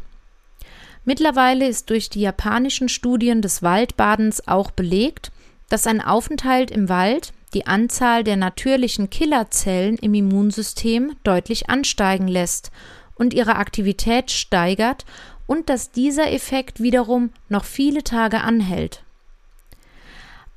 Mittlerweile 1.04 1.66
ist 1.66 1.90
durch 1.90 2.08
die 2.08 2.20
japanischen 2.20 2.88
Studien 2.88 3.42
des 3.42 3.60
Waldbadens 3.60 4.46
auch 4.46 4.70
belegt, 4.70 5.32
dass 5.68 5.88
ein 5.88 6.00
Aufenthalt 6.00 6.70
im 6.70 6.88
Wald 6.88 7.32
die 7.52 7.66
Anzahl 7.66 8.22
der 8.22 8.36
natürlichen 8.36 9.10
Killerzellen 9.10 9.96
im 9.96 10.14
Immunsystem 10.14 11.16
deutlich 11.24 11.68
ansteigen 11.68 12.28
lässt 12.28 12.70
und 13.16 13.34
ihre 13.34 13.56
Aktivität 13.56 14.30
steigert 14.30 15.04
und 15.48 15.68
dass 15.68 15.90
dieser 15.90 16.30
Effekt 16.30 16.80
wiederum 16.80 17.30
noch 17.48 17.64
viele 17.64 18.04
Tage 18.04 18.42
anhält. 18.42 19.03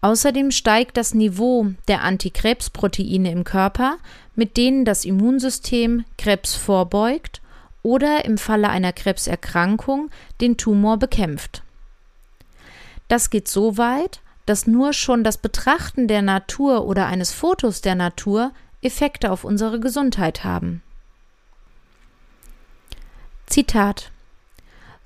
Außerdem 0.02 0.52
steigt 0.52 0.98
das 0.98 1.14
Niveau 1.14 1.68
der 1.88 2.04
Antikrebsproteine 2.04 3.32
im 3.32 3.44
Körper, 3.44 3.98
mit 4.36 4.56
denen 4.56 4.86
das 4.86 5.06
Immunsystem 5.06 6.06
Krebs 6.18 6.54
vorbeugt 6.56 7.42
oder 7.82 8.26
im 8.26 8.38
Falle 8.38 8.70
einer 8.70 8.94
Krebserkrankung 8.94 10.10
den 10.40 10.58
Tumor 10.58 10.98
bekämpft. 10.98 11.64
Das 13.08 13.30
geht 13.30 13.48
so 13.48 13.78
weit, 13.78 14.22
dass 14.46 14.68
nur 14.68 14.94
schon 14.94 15.24
das 15.24 15.38
Betrachten 15.38 16.08
der 16.08 16.22
Natur 16.22 16.86
oder 16.86 17.08
eines 17.08 17.32
Fotos 17.32 17.82
der 17.82 17.96
Natur 17.96 18.52
Effekte 18.82 19.32
auf 19.32 19.44
unsere 19.44 19.80
Gesundheit 19.80 20.44
haben. 20.44 20.84
Zitat 23.48 24.12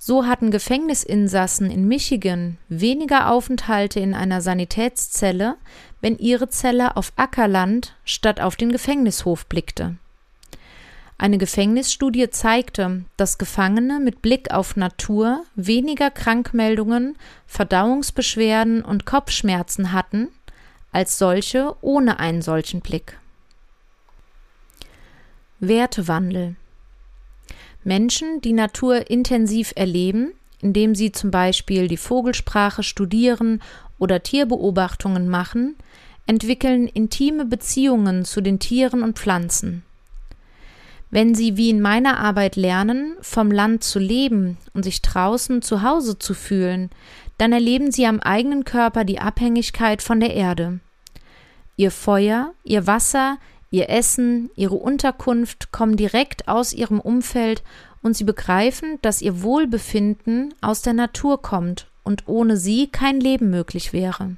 so 0.04 0.26
hatten 0.26 0.50
Gefängnisinsassen 0.50 1.70
in 1.70 1.88
Michigan 1.88 2.58
weniger 2.70 3.30
Aufenthalte 3.30 4.00
in 4.00 4.16
einer 4.16 4.42
Sanitätszelle, 4.42 5.58
wenn 6.02 6.18
ihre 6.18 6.50
Zelle 6.50 6.98
auf 6.98 7.14
Ackerland 7.18 7.96
statt 8.04 8.42
auf 8.42 8.56
den 8.56 8.72
Gefängnishof 8.72 9.46
blickte. 9.46 9.98
Eine 11.20 11.38
Gefängnisstudie 11.38 12.32
zeigte, 12.32 13.06
dass 13.16 13.38
Gefangene 13.38 14.00
mit 14.00 14.24
Blick 14.24 14.50
auf 14.50 14.76
Natur 14.76 15.44
weniger 15.54 16.10
Krankmeldungen, 16.10 17.16
Verdauungsbeschwerden 17.46 18.84
und 18.84 19.06
Kopfschmerzen 19.06 19.92
hatten 19.92 20.30
als 20.92 21.20
solche 21.20 21.76
ohne 21.82 22.20
einen 22.20 22.42
solchen 22.42 22.82
Blick. 22.82 23.20
Wertewandel 25.60 26.56
Menschen, 27.84 28.42
die 28.42 28.54
Natur 28.54 29.10
intensiv 29.10 29.74
erleben, 29.76 30.34
indem 30.62 30.96
sie 30.96 31.12
zum 31.12 31.32
Beispiel 31.32 31.88
die 31.88 31.98
Vogelsprache 31.98 32.84
studieren 32.84 33.62
oder 33.98 34.24
Tierbeobachtungen 34.24 35.28
machen, 35.28 35.76
entwickeln 36.28 36.88
intime 36.88 37.46
Beziehungen 37.46 38.26
zu 38.26 38.42
den 38.42 38.60
Tieren 38.60 39.04
und 39.04 39.18
Pflanzen. 39.18 39.84
Wenn 41.10 41.36
sie 41.36 41.58
wie 41.58 41.70
in 41.70 41.82
meiner 41.82 42.20
Arbeit 42.20 42.56
lernen, 42.56 43.18
vom 43.22 43.52
Land 43.52 43.84
zu 43.84 44.00
leben 44.00 44.58
und 44.74 44.84
sich 44.84 45.02
draußen 45.02 45.62
zu 45.62 45.82
Hause 45.82 46.18
zu 46.18 46.34
fühlen, 46.34 46.90
dann 47.38 47.52
erleben 47.52 47.92
sie 47.92 48.06
am 48.06 48.22
eigenen 48.22 48.64
Körper 48.64 49.04
die 49.04 49.20
Abhängigkeit 49.20 50.02
von 50.02 50.22
der 50.22 50.34
Erde. 50.34 50.80
Ihr 51.76 51.92
Feuer, 51.92 52.54
ihr 52.64 52.88
Wasser, 52.88 53.40
Ihr 53.72 53.90
Essen, 53.90 54.52
ihre 54.56 54.76
Unterkunft 54.76 55.72
kommen 55.72 55.96
direkt 55.96 56.50
aus 56.50 56.74
ihrem 56.74 57.00
Umfeld 57.00 57.64
und 58.02 58.18
sie 58.18 58.26
begreifen, 58.26 59.00
dass 59.02 59.22
ihr 59.22 59.42
Wohlbefinden 59.42 60.54
aus 60.60 60.82
der 60.82 60.94
Natur 60.94 61.42
kommt 61.42 61.88
und 62.04 62.28
ohne 62.28 62.58
sie 62.58 62.88
kein 62.88 63.22
Leben 63.22 63.50
möglich 63.50 63.94
wäre. 63.94 64.36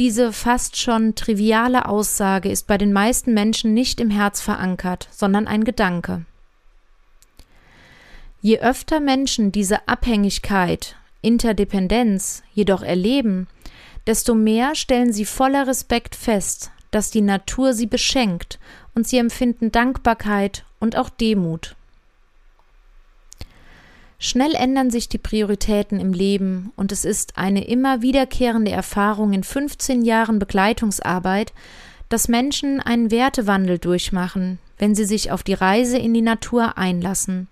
Diese 0.00 0.32
fast 0.32 0.76
schon 0.76 1.14
triviale 1.14 1.86
Aussage 1.86 2.50
ist 2.50 2.66
bei 2.66 2.76
den 2.76 2.92
meisten 2.92 3.32
Menschen 3.32 3.72
nicht 3.72 4.00
im 4.00 4.10
Herz 4.10 4.40
verankert, 4.40 5.08
sondern 5.12 5.46
ein 5.46 5.62
Gedanke. 5.62 6.24
Je 8.40 8.58
öfter 8.58 8.98
Menschen 8.98 9.52
diese 9.52 9.86
Abhängigkeit, 9.86 10.96
Interdependenz 11.22 12.42
jedoch 12.52 12.82
erleben, 12.82 13.46
desto 14.08 14.34
mehr 14.34 14.74
stellen 14.74 15.12
sie 15.12 15.24
voller 15.24 15.68
Respekt 15.68 16.16
fest, 16.16 16.72
dass 16.94 17.10
die 17.10 17.22
Natur 17.22 17.74
sie 17.74 17.86
beschenkt 17.86 18.60
und 18.94 19.08
sie 19.08 19.18
empfinden 19.18 19.72
Dankbarkeit 19.72 20.64
und 20.78 20.96
auch 20.96 21.10
Demut. 21.10 21.74
Schnell 24.20 24.54
ändern 24.54 24.90
sich 24.90 25.08
die 25.08 25.18
Prioritäten 25.18 25.98
im 25.98 26.12
Leben 26.12 26.72
und 26.76 26.92
es 26.92 27.04
ist 27.04 27.36
eine 27.36 27.66
immer 27.66 28.00
wiederkehrende 28.00 28.70
Erfahrung 28.70 29.32
in 29.32 29.42
15 29.42 30.02
Jahren 30.02 30.38
Begleitungsarbeit, 30.38 31.52
dass 32.08 32.28
Menschen 32.28 32.80
einen 32.80 33.10
Wertewandel 33.10 33.78
durchmachen, 33.78 34.58
wenn 34.78 34.94
sie 34.94 35.04
sich 35.04 35.32
auf 35.32 35.42
die 35.42 35.54
Reise 35.54 35.98
in 35.98 36.14
die 36.14 36.22
Natur 36.22 36.78
einlassen. 36.78 37.48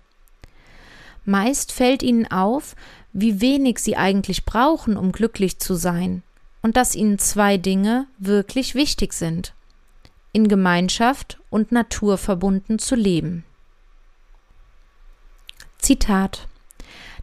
Meist 1.25 1.71
fällt 1.73 2.01
ihnen 2.01 2.31
auf, 2.31 2.75
wie 3.11 3.41
wenig 3.41 3.79
sie 3.79 3.97
eigentlich 3.97 4.45
brauchen, 4.45 4.97
um 4.97 5.11
glücklich 5.11 5.59
zu 5.59 5.75
sein, 5.75 6.23
und 6.63 6.75
dass 6.75 6.95
ihnen 6.95 7.19
zwei 7.19 7.57
Dinge 7.57 8.07
wirklich 8.17 8.73
wichtig 8.73 9.13
sind 9.13 9.53
in 10.35 10.47
Gemeinschaft 10.47 11.39
und 11.51 11.71
Natur 11.71 12.17
verbunden 12.17 12.79
zu 12.79 12.95
leben. 12.95 13.45
Zitat 15.77 16.47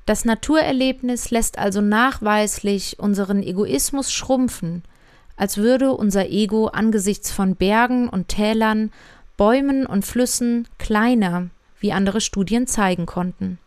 Das 0.06 0.24
Naturerlebnis 0.24 1.30
lässt 1.30 1.58
also 1.58 1.80
nachweislich 1.80 3.00
unseren 3.00 3.42
Egoismus 3.42 4.12
schrumpfen, 4.12 4.84
als 5.36 5.56
würde 5.56 5.92
unser 5.92 6.28
Ego 6.28 6.68
angesichts 6.68 7.32
von 7.32 7.56
Bergen 7.56 8.08
und 8.08 8.28
Tälern, 8.28 8.92
Bäumen 9.36 9.86
und 9.86 10.04
Flüssen 10.04 10.68
kleiner, 10.78 11.48
wie 11.80 11.92
andere 11.92 12.20
Studien 12.20 12.66
zeigen 12.66 13.06
konnten. 13.06 13.58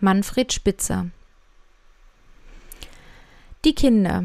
Manfred 0.00 0.52
Spitzer 0.52 1.06
Die 3.64 3.74
Kinder 3.74 4.24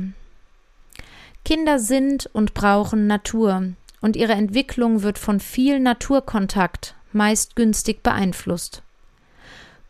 Kinder 1.44 1.80
sind 1.80 2.30
und 2.34 2.54
brauchen 2.54 3.08
Natur, 3.08 3.74
und 4.02 4.16
ihre 4.16 4.34
Entwicklung 4.34 5.04
wird 5.04 5.18
von 5.18 5.40
viel 5.40 5.80
Naturkontakt 5.80 6.96
meist 7.14 7.56
günstig 7.56 8.04
beeinflusst. 8.04 8.84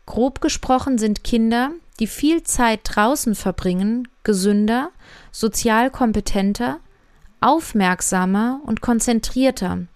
Grob 0.06 0.40
gesprochen 0.40 0.98
sind 0.98 1.24
Kinder, 1.24 1.70
die 2.00 2.06
viel 2.06 2.42
Zeit 2.42 2.80
draußen 2.84 3.34
verbringen, 3.34 4.08
gesünder, 4.24 4.90
sozial 5.30 5.90
kompetenter, 5.90 6.80
aufmerksamer 7.40 8.60
und 8.64 8.80
konzentrierter, 8.80 9.86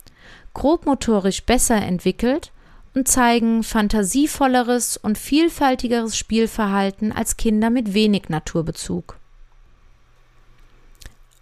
grobmotorisch 0.54 1.44
besser 1.44 1.76
entwickelt 1.76 2.52
und 2.94 3.08
zeigen 3.08 3.62
fantasievolleres 3.62 4.96
und 4.96 5.18
vielfältigeres 5.18 6.16
Spielverhalten 6.16 7.12
als 7.12 7.36
Kinder 7.36 7.70
mit 7.70 7.94
wenig 7.94 8.28
Naturbezug. 8.28 9.18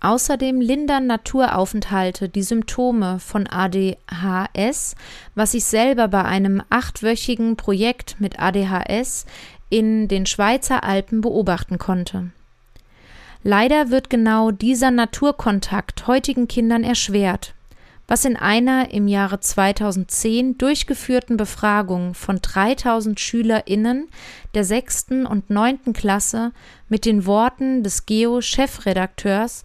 Außerdem 0.05 0.61
lindern 0.61 1.07
Naturaufenthalte 1.07 2.29
die 2.29 2.43
Symptome 2.43 3.21
von 3.21 3.47
ADHS, 3.47 4.97
was 5.35 5.55
ich 5.55 5.65
selber 5.65 6.09
bei 6.09 6.23
einem 6.23 6.63
achtwöchigen 6.69 7.57
Projekt 7.57 8.21
mit 8.21 8.39
ADHS 8.39 9.25
in 9.71 10.07
den 10.07 10.27
Schweizer 10.27 10.85
Alpen 10.85 11.23
beobachten 11.23 11.79
konnte. 11.79 12.33
Leider 13.43 13.89
wird 13.89 14.11
genau 14.11 14.51
dieser 14.51 14.91
Naturkontakt 14.91 16.07
heutigen 16.07 16.49
Kindern 16.49 16.85
erschwert, 16.85 17.55
was 18.07 18.27
in 18.27 18.37
einer 18.37 18.91
im 18.91 19.09
Jahre 19.09 19.41
2010 19.41 20.59
durchgeführten 20.59 21.39
Befragung 21.39 22.13
von 22.13 22.41
3000 22.43 23.19
SchülerInnen 23.19 24.09
der 24.53 24.65
sechsten 24.65 25.25
und 25.25 25.49
neunten 25.49 25.95
Klasse 25.95 26.53
mit 26.91 27.07
den 27.07 27.25
Worten 27.25 27.83
des 27.83 28.05
Geo-Chefredakteurs 28.05 29.65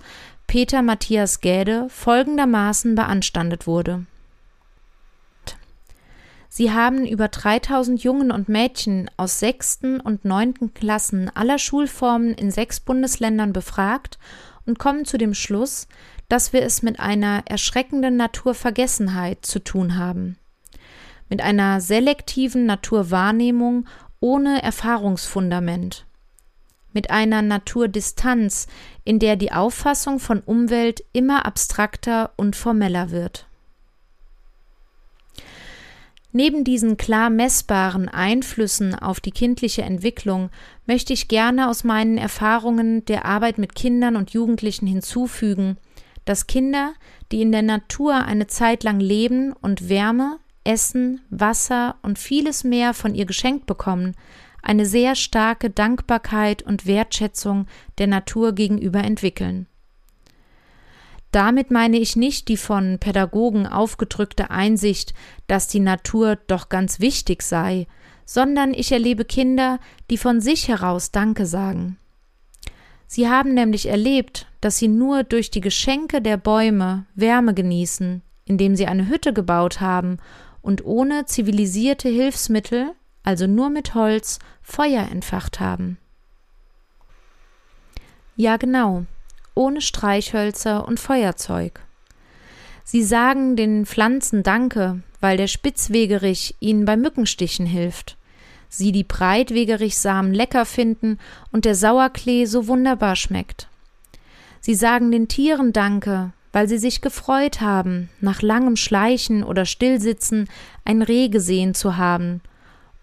Peter 0.50 0.82
Matthias 0.82 1.42
Gäde 1.42 1.86
folgendermaßen 1.90 2.96
beanstandet 2.96 3.68
wurde. 3.68 4.08
Sie 6.50 6.72
haben 6.72 7.06
über 7.06 7.28
3000 7.28 8.04
Jungen 8.04 8.32
und 8.32 8.50
Mädchen 8.50 9.12
aus 9.16 9.40
sechsten 9.40 10.00
und 10.00 10.26
neunten 10.26 10.74
Klassen 10.74 11.30
aller 11.36 11.60
Schulformen 11.60 12.34
in 12.34 12.50
sechs 12.50 12.80
Bundesländern 12.80 13.54
befragt 13.54 14.18
und 14.66 14.80
kommen 14.80 15.06
zu 15.06 15.20
dem 15.20 15.36
Schluss, 15.36 15.88
dass 16.30 16.52
wir 16.52 16.64
es 16.64 16.82
mit 16.82 17.00
einer 17.00 17.44
erschreckenden 17.46 18.18
Naturvergessenheit 18.18 19.46
zu 19.46 19.60
tun 19.60 19.98
haben. 19.98 20.40
Mit 21.30 21.44
einer 21.44 21.80
selektiven 21.80 22.66
Naturwahrnehmung 22.66 23.86
ohne 24.20 24.64
Erfahrungsfundament 24.64 26.08
mit 26.94 27.12
einer 27.12 27.42
Naturdistanz, 27.42 28.68
in 29.04 29.20
der 29.20 29.36
die 29.36 29.52
Auffassung 29.52 30.20
von 30.20 30.42
Umwelt 30.42 31.04
immer 31.14 31.46
abstrakter 31.46 32.32
und 32.36 32.56
formeller 32.56 33.12
wird. 33.12 33.46
Neben 36.32 36.64
diesen 36.64 36.98
klar 36.98 37.32
messbaren 37.32 38.08
Einflüssen 38.08 38.94
auf 38.94 39.20
die 39.20 39.32
kindliche 39.32 39.82
Entwicklung 39.82 40.52
möchte 40.86 41.12
ich 41.12 41.28
gerne 41.28 41.68
aus 41.68 41.84
meinen 41.84 42.20
Erfahrungen 42.20 43.04
der 43.06 43.26
Arbeit 43.26 43.58
mit 43.58 43.74
Kindern 43.74 44.16
und 44.16 44.30
Jugendlichen 44.32 44.86
hinzufügen, 44.86 45.78
dass 46.26 46.46
Kinder, 46.46 46.94
die 47.32 47.42
in 47.42 47.52
der 47.52 47.64
Natur 47.64 48.14
eine 48.14 48.46
Zeit 48.46 48.84
lang 48.84 49.00
leben 49.00 49.54
und 49.54 49.90
Wärme, 49.90 50.38
Essen, 50.64 51.22
Wasser 51.32 51.96
und 52.04 52.20
vieles 52.20 52.64
mehr 52.64 52.94
von 52.94 53.16
ihr 53.16 53.26
geschenkt 53.26 53.66
bekommen, 53.66 54.16
eine 54.62 54.86
sehr 54.86 55.16
starke 55.16 55.70
Dankbarkeit 55.70 56.62
und 56.64 56.86
Wertschätzung 56.86 57.68
der 57.98 58.08
Natur 58.08 58.54
gegenüber 58.54 59.04
entwickeln. 59.04 59.68
Damit 61.32 61.70
meine 61.70 61.98
ich 61.98 62.16
nicht 62.16 62.48
die 62.48 62.58
von 62.58 62.98
Pädagogen 63.00 63.68
aufgedrückte 63.68 64.50
Einsicht, 64.50 65.14
dass 65.48 65.68
die 65.68 65.80
Natur 65.80 66.38
doch 66.48 66.70
ganz 66.70 67.00
wichtig 67.00 67.44
sei, 67.44 67.88
sondern 68.26 68.74
ich 68.74 68.92
erlebe 68.92 69.26
Kinder, 69.26 69.80
die 70.10 70.18
von 70.18 70.42
sich 70.42 70.68
heraus 70.68 71.12
Danke 71.12 71.46
sagen. 71.46 71.98
Sie 73.06 73.28
haben 73.28 73.54
nämlich 73.54 73.88
erlebt, 73.88 74.48
dass 74.62 74.78
sie 74.78 74.88
nur 74.88 75.24
durch 75.24 75.50
die 75.50 75.62
Geschenke 75.62 76.22
der 76.22 76.38
Bäume 76.38 77.06
Wärme 77.16 77.54
genießen, 77.54 78.22
indem 78.46 78.76
sie 78.76 78.86
eine 78.86 79.08
Hütte 79.08 79.34
gebaut 79.34 79.82
haben 79.82 80.18
und 80.62 80.86
ohne 80.86 81.26
zivilisierte 81.26 82.10
Hilfsmittel 82.10 82.92
also 83.30 83.46
nur 83.46 83.70
mit 83.70 83.94
Holz, 83.94 84.40
Feuer 84.64 85.08
entfacht 85.12 85.60
haben. 85.60 86.00
Ja 88.36 88.58
genau, 88.58 89.06
ohne 89.54 89.82
Streichhölzer 89.82 90.88
und 90.88 91.00
Feuerzeug. 91.00 91.80
Sie 92.84 93.04
sagen 93.04 93.56
den 93.56 93.86
Pflanzen 93.86 94.42
Danke, 94.42 95.04
weil 95.22 95.38
der 95.38 95.46
Spitzwegerich 95.46 96.56
ihnen 96.60 96.86
bei 96.86 96.98
Mückenstichen 96.98 97.68
hilft. 97.68 98.18
Sie 98.68 98.92
die 98.92 99.04
Breitwegerichsamen 99.04 100.34
lecker 100.34 100.66
finden 100.66 101.20
und 101.52 101.66
der 101.66 101.76
Sauerklee 101.76 102.46
so 102.46 102.68
wunderbar 102.68 103.16
schmeckt. 103.16 103.68
Sie 104.60 104.74
sagen 104.74 105.12
den 105.12 105.28
Tieren 105.28 105.72
Danke, 105.72 106.32
weil 106.52 106.68
sie 106.68 106.80
sich 106.80 107.02
gefreut 107.02 107.62
haben, 107.62 108.10
nach 108.22 108.42
langem 108.42 108.76
Schleichen 108.76 109.44
oder 109.44 109.66
Stillsitzen 109.66 110.50
ein 110.84 111.04
Reh 111.04 111.28
gesehen 111.28 111.76
zu 111.76 111.98
haben 111.98 112.42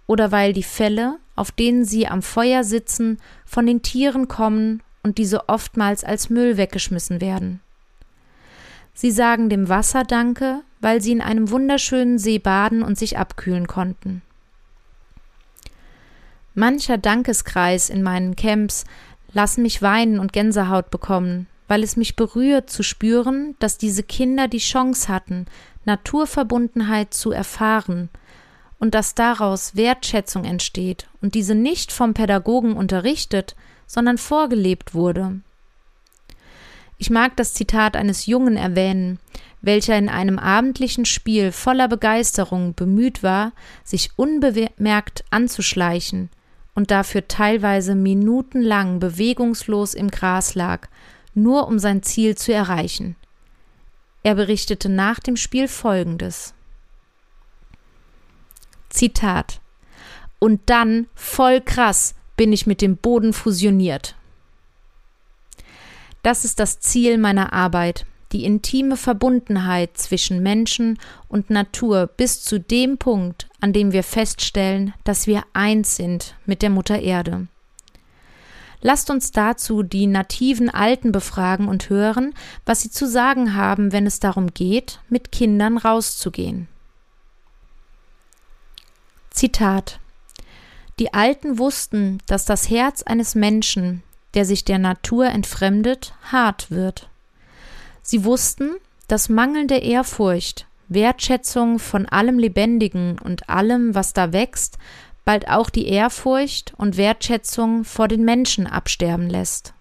oder 0.07 0.33
weil 0.33 0.53
die 0.53 0.63
Felle, 0.63 1.19
auf 1.35 1.51
denen 1.51 1.85
sie 1.85 2.07
am 2.07 2.23
Feuer 2.23 2.65
sitzen, 2.65 3.19
von 3.45 3.67
den 3.67 3.83
Tieren 3.83 4.29
kommen 4.29 4.83
und 5.03 5.19
diese 5.19 5.49
oftmals 5.49 6.05
als 6.05 6.31
Müll 6.31 6.57
weggeschmissen 6.57 7.21
werden. 7.21 7.61
Sie 8.95 9.11
sagen 9.11 9.51
dem 9.51 9.69
Wasser 9.69 10.05
Danke, 10.05 10.63
weil 10.81 11.03
sie 11.03 11.13
in 11.13 11.21
einem 11.21 11.51
wunderschönen 11.51 12.19
See 12.19 12.39
baden 12.39 12.83
und 12.83 12.99
sich 12.99 13.19
abkühlen 13.19 13.67
konnten. 13.67 14.23
Mancher 16.55 16.97
Dankeskreis 16.97 17.91
in 17.91 18.03
meinen 18.03 18.35
Camps 18.35 18.85
lassen 19.33 19.63
mich 19.63 19.83
weinen 19.83 20.19
und 20.19 20.33
Gänsehaut 20.33 20.91
bekommen, 20.91 21.47
weil 21.69 21.83
es 21.83 21.97
mich 21.97 22.17
berührt 22.17 22.71
zu 22.71 22.83
spüren, 22.83 23.55
dass 23.59 23.77
diese 23.77 24.03
Kinder 24.03 24.49
die 24.49 24.59
Chance 24.59 25.09
hatten, 25.09 25.45
Naturverbundenheit 25.85 27.13
zu 27.13 27.33
erfahren 27.33 28.09
und 28.79 28.95
dass 28.95 29.15
daraus 29.15 29.77
Wertschätzung 29.77 30.45
entsteht 30.45 31.09
und 31.23 31.35
diese 31.35 31.55
nicht 31.55 31.93
vom 31.93 32.15
Pädagogen 32.15 32.77
unterrichtet, 32.77 33.57
sondern 33.87 34.19
vorgelebt 34.19 34.95
wurde. 34.95 35.41
Ich 36.99 37.11
mag 37.11 37.37
das 37.37 37.55
Zitat 37.55 37.97
eines 37.97 38.27
Jungen 38.27 38.57
erwähnen, 38.57 39.19
welcher 39.61 39.99
in 39.99 40.09
einem 40.09 40.39
abendlichen 40.39 41.05
Spiel 41.05 41.53
voller 41.53 41.89
Begeisterung 41.89 42.75
bemüht 42.75 43.23
war, 43.23 43.53
sich 43.85 44.11
unbemerkt 44.17 45.25
anzuschleichen 45.31 46.31
und 46.75 46.91
dafür 46.91 47.27
teilweise 47.27 47.95
minutenlang 47.95 49.01
bewegungslos 49.01 49.95
im 49.95 50.11
Gras 50.11 50.55
lag, 50.55 50.89
nur 51.35 51.67
um 51.67 51.79
sein 51.79 52.03
Ziel 52.03 52.37
zu 52.37 52.53
erreichen. 52.53 53.17
Er 54.23 54.35
berichtete 54.35 54.89
nach 54.89 55.21
dem 55.21 55.37
Spiel 55.37 55.69
Folgendes. 55.69 56.55
Zitat. 58.97 59.61
Und 60.39 60.61
dann, 60.67 61.07
voll 61.15 61.61
krass, 61.61 62.15
bin 62.37 62.53
ich 62.53 62.67
mit 62.67 62.83
dem 62.83 62.97
Boden 62.97 63.33
fusioniert. 63.33 64.17
Das 66.23 66.45
ist 66.45 66.59
das 66.59 66.81
Ziel 66.81 67.19
meiner 67.19 67.53
Arbeit, 67.53 68.05
die 68.33 68.45
intime 68.45 68.97
Verbundenheit 68.97 69.97
zwischen 69.97 70.43
Menschen 70.43 70.99
und 71.29 71.51
Natur 71.51 72.09
bis 72.09 72.43
zu 72.43 72.59
dem 72.59 72.99
Punkt, 72.99 73.49
an 73.61 73.73
dem 73.73 73.93
wir 73.93 74.03
feststellen, 74.03 74.93
dass 75.05 75.27
wir 75.27 75.45
eins 75.53 75.97
sind 75.97 76.35
mit 76.45 76.63
der 76.63 76.71
Mutter 76.71 77.01
Erde. 77.01 77.47
Lasst 78.83 79.11
uns 79.11 79.31
dazu 79.31 79.83
die 79.83 80.07
nativen 80.07 80.69
Alten 80.69 81.13
befragen 81.13 81.69
und 81.69 81.89
hören, 81.89 82.35
was 82.67 82.83
sie 82.83 82.91
zu 82.91 83.09
sagen 83.09 83.55
haben, 83.55 83.93
wenn 83.93 84.07
es 84.07 84.21
darum 84.21 84.53
geht, 84.53 85.01
mit 85.09 85.33
Kindern 85.33 85.79
rauszugehen. 85.79 86.69
Zitat 89.37 90.01
Die 90.99 91.13
Alten 91.13 91.59
wussten, 91.59 92.21
dass 92.27 92.47
das 92.47 92.71
Herz 92.71 93.03
eines 93.03 93.35
Menschen, 93.35 94.03
der 94.33 94.47
sich 94.47 94.65
der 94.65 94.79
Natur 94.79 95.27
entfremdet, 95.27 96.15
hart 96.33 96.71
wird. 96.71 97.11
Sie 98.01 98.25
wussten, 98.25 98.71
dass 99.09 99.29
mangelnde 99.29 99.77
Ehrfurcht, 99.77 100.67
Wertschätzung 100.89 101.79
von 101.79 102.07
allem 102.07 102.39
Lebendigen 102.39 103.19
und 103.19 103.51
allem, 103.51 103.95
was 103.95 104.15
da 104.15 104.33
wächst, 104.33 104.79
bald 105.27 105.49
auch 105.49 105.69
die 105.69 105.87
Ehrfurcht 105.87 106.73
und 106.79 106.97
Wertschätzung 106.97 107.85
vor 107.85 108.09
den 108.09 108.25
Menschen 108.25 108.67
absterben 108.67 109.29
lässt. 109.29 109.75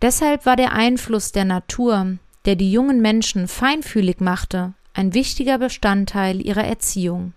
Deshalb 0.00 0.46
war 0.46 0.56
der 0.56 0.72
Einfluss 0.72 1.30
der 1.30 1.44
Natur, 1.44 2.18
der 2.44 2.56
die 2.56 2.72
jungen 2.72 3.00
Menschen 3.00 3.46
feinfühlig 3.46 4.18
machte, 4.18 4.72
ein 4.94 5.14
wichtiger 5.14 5.58
Bestandteil 5.58 6.44
ihrer 6.44 6.64
Erziehung. 6.64 7.34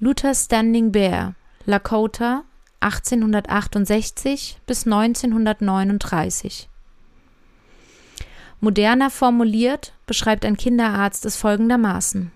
Luther 0.00 0.32
Standing 0.32 0.92
Bear, 0.92 1.34
Lakota, 1.66 2.44
1868 2.78 4.60
bis 4.64 4.86
1939 4.86 6.68
Moderner 8.60 9.10
formuliert 9.10 9.94
beschreibt 10.06 10.44
ein 10.44 10.56
Kinderarzt 10.56 11.26
es 11.26 11.34
folgendermaßen. 11.34 12.30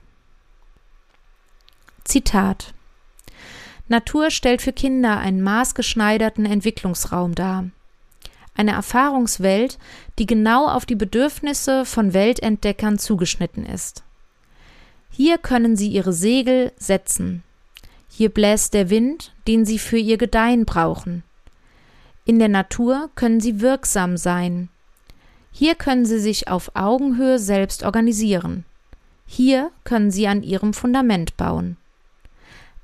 Zitat 2.02 2.74
Natur 3.86 4.32
stellt 4.32 4.60
für 4.60 4.72
Kinder 4.72 5.18
einen 5.18 5.40
maßgeschneiderten 5.40 6.46
Entwicklungsraum 6.46 7.36
dar. 7.36 7.66
Eine 8.56 8.72
Erfahrungswelt, 8.72 9.78
die 10.18 10.26
genau 10.26 10.66
auf 10.66 10.84
die 10.84 10.96
Bedürfnisse 10.96 11.84
von 11.84 12.12
Weltentdeckern 12.12 12.98
zugeschnitten 12.98 13.64
ist. 13.64 14.02
Hier 15.10 15.38
können 15.38 15.76
sie 15.76 15.86
ihre 15.92 16.12
Segel 16.12 16.72
setzen. 16.76 17.44
Hier 18.14 18.28
bläst 18.28 18.74
der 18.74 18.90
Wind, 18.90 19.32
den 19.48 19.64
sie 19.64 19.78
für 19.78 19.98
ihr 19.98 20.18
Gedeihen 20.18 20.66
brauchen. 20.66 21.24
In 22.24 22.38
der 22.38 22.48
Natur 22.48 23.10
können 23.14 23.40
sie 23.40 23.60
wirksam 23.60 24.16
sein, 24.16 24.68
hier 25.52 25.74
können 25.74 26.06
Sie 26.06 26.18
sich 26.18 26.48
auf 26.48 26.74
Augenhöhe 26.74 27.38
selbst 27.38 27.82
organisieren. 27.82 28.64
Hier 29.26 29.70
können 29.84 30.10
Sie 30.10 30.26
an 30.26 30.42
Ihrem 30.42 30.72
Fundament 30.72 31.36
bauen. 31.36 31.76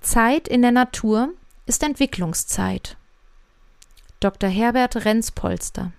Zeit 0.01 0.47
in 0.47 0.61
der 0.61 0.71
Natur 0.71 1.31
ist 1.65 1.83
Entwicklungszeit. 1.83 2.97
Dr. 4.21 4.51
Herbert 4.51 5.05
Renzpolster 5.05 5.93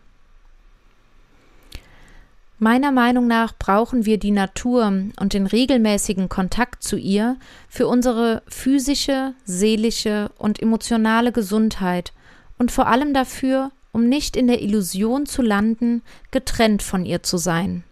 Meiner 2.62 2.92
Meinung 2.92 3.26
nach 3.26 3.54
brauchen 3.58 4.06
wir 4.06 4.18
die 4.20 4.32
Natur 4.32 4.86
und 4.86 5.34
den 5.34 5.48
regelmäßigen 5.48 6.28
Kontakt 6.28 6.84
zu 6.84 6.98
ihr 6.98 7.38
für 7.70 7.88
unsere 7.88 8.44
physische, 8.50 9.34
seelische 9.46 10.30
und 10.38 10.62
emotionale 10.62 11.32
Gesundheit 11.32 12.12
und 12.58 12.74
vor 12.74 12.88
allem 12.88 13.14
dafür, 13.14 13.72
um 13.94 14.10
nicht 14.10 14.36
in 14.36 14.48
der 14.48 14.62
Illusion 14.62 15.26
zu 15.26 15.42
landen, 15.42 16.02
getrennt 16.32 16.84
von 16.84 17.06
ihr 17.06 17.24
zu 17.24 17.38
sein. 17.38 17.86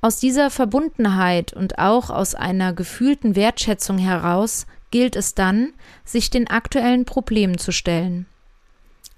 Aus 0.00 0.20
dieser 0.20 0.48
Verbundenheit 0.50 1.52
und 1.52 1.80
auch 1.80 2.10
aus 2.10 2.36
einer 2.36 2.72
gefühlten 2.72 3.34
Wertschätzung 3.34 3.98
heraus 3.98 4.68
gilt 4.92 5.16
es 5.16 5.34
dann, 5.34 5.72
sich 6.04 6.30
den 6.30 6.48
aktuellen 6.48 7.04
Problemen 7.04 7.58
zu 7.58 7.72
stellen. 7.72 8.26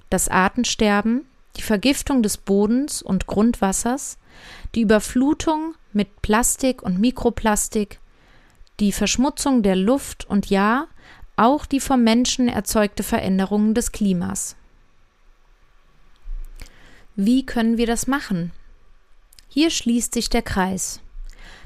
Das 0.08 0.28
Artensterben, 0.28 1.26
die 1.58 1.62
Vergiftung 1.62 2.22
des 2.22 2.36
Bodens 2.36 3.02
und 3.02 3.26
Grundwassers, 3.26 4.18
die 4.74 4.82
Überflutung 4.82 5.74
mit 5.92 6.22
Plastik 6.22 6.82
und 6.82 6.98
Mikroplastik, 6.98 7.98
die 8.80 8.92
Verschmutzung 8.92 9.62
der 9.62 9.76
Luft 9.76 10.24
und 10.24 10.46
ja, 10.46 10.86
auch 11.36 11.66
die 11.66 11.80
vom 11.80 12.02
Menschen 12.02 12.48
erzeugte 12.48 13.02
Veränderung 13.02 13.74
des 13.74 13.92
Klimas. 13.92 14.56
Wie 17.16 17.44
können 17.44 17.78
wir 17.78 17.86
das 17.86 18.06
machen? 18.06 18.52
Hier 19.48 19.70
schließt 19.70 20.14
sich 20.14 20.30
der 20.30 20.42
Kreis. 20.42 21.00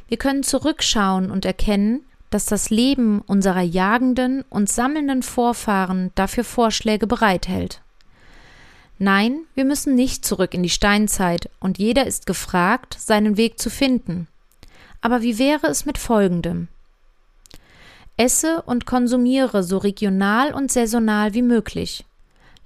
Wir 0.09 0.17
können 0.17 0.43
zurückschauen 0.43 1.31
und 1.31 1.45
erkennen, 1.45 2.05
dass 2.31 2.47
das 2.47 2.71
Leben 2.71 3.21
unserer 3.21 3.61
jagenden 3.61 4.43
und 4.49 4.71
sammelnden 4.71 5.23
Vorfahren 5.23 6.11
dafür 6.15 6.45
Vorschläge 6.45 7.07
bereithält. 7.07 7.83
Nein, 8.99 9.43
wir 9.55 9.65
müssen 9.65 9.95
nicht 9.95 10.25
zurück 10.25 10.55
in 10.55 10.63
die 10.63 10.71
Steinzeit 10.71 11.51
und 11.61 11.79
jeder 11.79 12.07
ist 12.07 12.27
gefragt, 12.27 12.97
seinen 12.99 13.37
Weg 13.37 13.59
zu 13.59 13.71
finden. 13.71 14.29
Aber 15.01 15.23
wie 15.23 15.39
wäre 15.39 15.67
es 15.67 15.85
mit 15.85 15.99
Folgendem? 15.99 16.69
Esse 18.17 18.63
und 18.63 18.87
konsumiere 18.87 19.63
so 19.63 19.79
regional 19.79 20.55
und 20.55 20.71
saisonal 20.71 21.35
wie 21.35 21.43
möglich. 21.43 22.05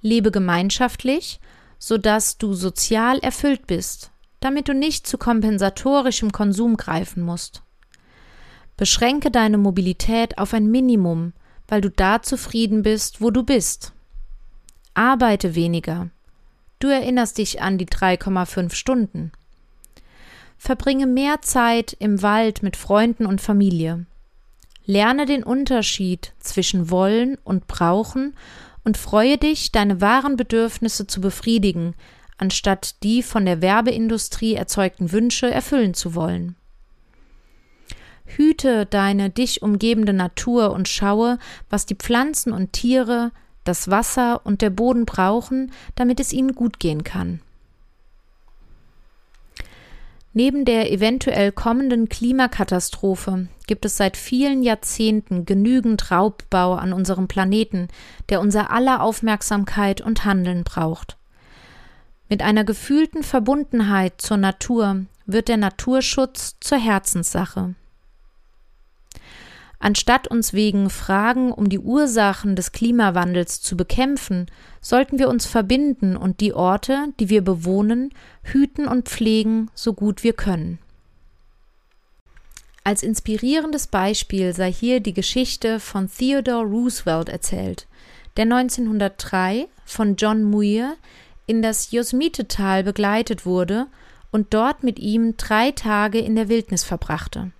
Lebe 0.01 0.29
gemeinschaftlich 0.29 1.39
sodass 1.79 2.37
du 2.37 2.53
sozial 2.53 3.19
erfüllt 3.19 3.67
bist, 3.67 4.11
damit 4.39 4.67
du 4.67 4.73
nicht 4.73 5.07
zu 5.07 5.17
kompensatorischem 5.17 6.31
Konsum 6.31 6.77
greifen 6.77 7.23
musst. 7.23 7.61
Beschränke 8.75 9.31
deine 9.31 9.57
Mobilität 9.57 10.37
auf 10.37 10.53
ein 10.53 10.69
Minimum, 10.69 11.33
weil 11.67 11.81
du 11.81 11.89
da 11.89 12.21
zufrieden 12.21 12.83
bist, 12.83 13.21
wo 13.21 13.31
du 13.31 13.43
bist. 13.43 13.93
Arbeite 14.93 15.55
weniger. 15.55 16.09
Du 16.79 16.87
erinnerst 16.87 17.37
dich 17.37 17.61
an 17.61 17.77
die 17.77 17.87
3,5 17.87 18.73
Stunden. 18.73 19.31
Verbringe 20.57 21.07
mehr 21.07 21.41
Zeit 21.41 21.95
im 21.99 22.21
Wald 22.21 22.63
mit 22.63 22.75
Freunden 22.75 23.25
und 23.25 23.41
Familie. 23.41 24.05
Lerne 24.85 25.25
den 25.25 25.43
Unterschied 25.43 26.33
zwischen 26.39 26.89
wollen 26.89 27.37
und 27.43 27.67
brauchen 27.67 28.35
und 28.83 28.97
freue 28.97 29.37
dich, 29.37 29.71
deine 29.71 30.01
wahren 30.01 30.37
Bedürfnisse 30.37 31.07
zu 31.07 31.19
befriedigen, 31.19 31.93
anstatt 32.37 33.03
die 33.03 33.21
von 33.23 33.45
der 33.45 33.61
Werbeindustrie 33.61 34.53
erzeugten 34.53 35.11
Wünsche 35.11 35.49
erfüllen 35.49 35.93
zu 35.93 36.15
wollen. 36.15 36.55
Hüte 38.25 38.85
deine 38.85 39.29
dich 39.29 39.61
umgebende 39.61 40.13
Natur 40.13 40.71
und 40.71 40.87
schaue, 40.87 41.39
was 41.69 41.85
die 41.85 41.95
Pflanzen 41.95 42.51
und 42.51 42.73
Tiere, 42.73 43.31
das 43.67 43.89
Wasser 43.89 44.41
und 44.45 44.61
der 44.61 44.69
Boden 44.69 45.05
brauchen, 45.05 45.71
damit 45.95 46.19
es 46.19 46.33
ihnen 46.33 46.53
gut 46.53 46.79
gehen 46.79 47.03
kann. 47.03 47.41
Neben 50.33 50.65
der 50.65 50.91
eventuell 50.91 51.51
kommenden 51.51 52.09
Klimakatastrophe 52.09 53.47
gibt 53.65 53.85
es 53.85 53.97
seit 53.97 54.15
vielen 54.17 54.61
Jahrzehnten 54.61 55.45
genügend 55.45 56.11
Raubbau 56.11 56.75
an 56.75 56.93
unserem 56.93 57.27
Planeten, 57.27 57.87
der 58.29 58.39
unser 58.39 58.69
aller 58.69 59.01
Aufmerksamkeit 59.01 59.99
und 59.99 60.25
Handeln 60.25 60.63
braucht. 60.63 61.17
Mit 62.29 62.43
einer 62.43 62.63
gefühlten 62.63 63.23
Verbundenheit 63.23 64.21
zur 64.21 64.37
Natur 64.37 65.05
wird 65.25 65.47
der 65.47 65.57
Naturschutz 65.57 66.57
zur 66.59 66.77
Herzenssache. 66.77 67.73
Anstatt 69.79 70.27
uns 70.27 70.53
wegen 70.53 70.89
Fragen 70.89 71.51
um 71.51 71.69
die 71.69 71.79
Ursachen 71.79 72.55
des 72.55 72.71
Klimawandels 72.71 73.61
zu 73.61 73.77
bekämpfen, 73.77 74.47
sollten 74.81 75.19
wir 75.19 75.29
uns 75.29 75.45
verbinden 75.45 76.17
und 76.17 76.39
die 76.39 76.53
Orte, 76.53 77.13
die 77.19 77.29
wir 77.29 77.43
bewohnen, 77.43 78.11
hüten 78.41 78.87
und 78.87 79.07
pflegen, 79.07 79.69
so 79.75 79.93
gut 79.93 80.23
wir 80.23 80.33
können. 80.33 80.79
Als 82.83 83.03
inspirierendes 83.03 83.87
Beispiel 83.87 84.53
sei 84.53 84.71
hier 84.71 84.99
die 85.01 85.13
Geschichte 85.13 85.79
von 85.79 86.09
Theodore 86.09 86.65
Roosevelt 86.65 87.29
erzählt, 87.29 87.85
der 88.37 88.43
1903 88.43 89.67
von 89.85 90.15
John 90.15 90.43
Muir 90.43 90.95
in 91.47 91.61
das 91.61 91.91
Yosemite-Tal 91.91 92.83
begleitet 92.83 93.45
wurde 93.45 93.87
und 94.31 94.53
dort 94.53 94.83
mit 94.83 94.99
ihm 94.99 95.35
drei 95.37 95.71
Tage 95.71 96.19
in 96.19 96.35
der 96.35 96.49
Wildnis 96.49 96.83
verbrachte. 96.83 97.51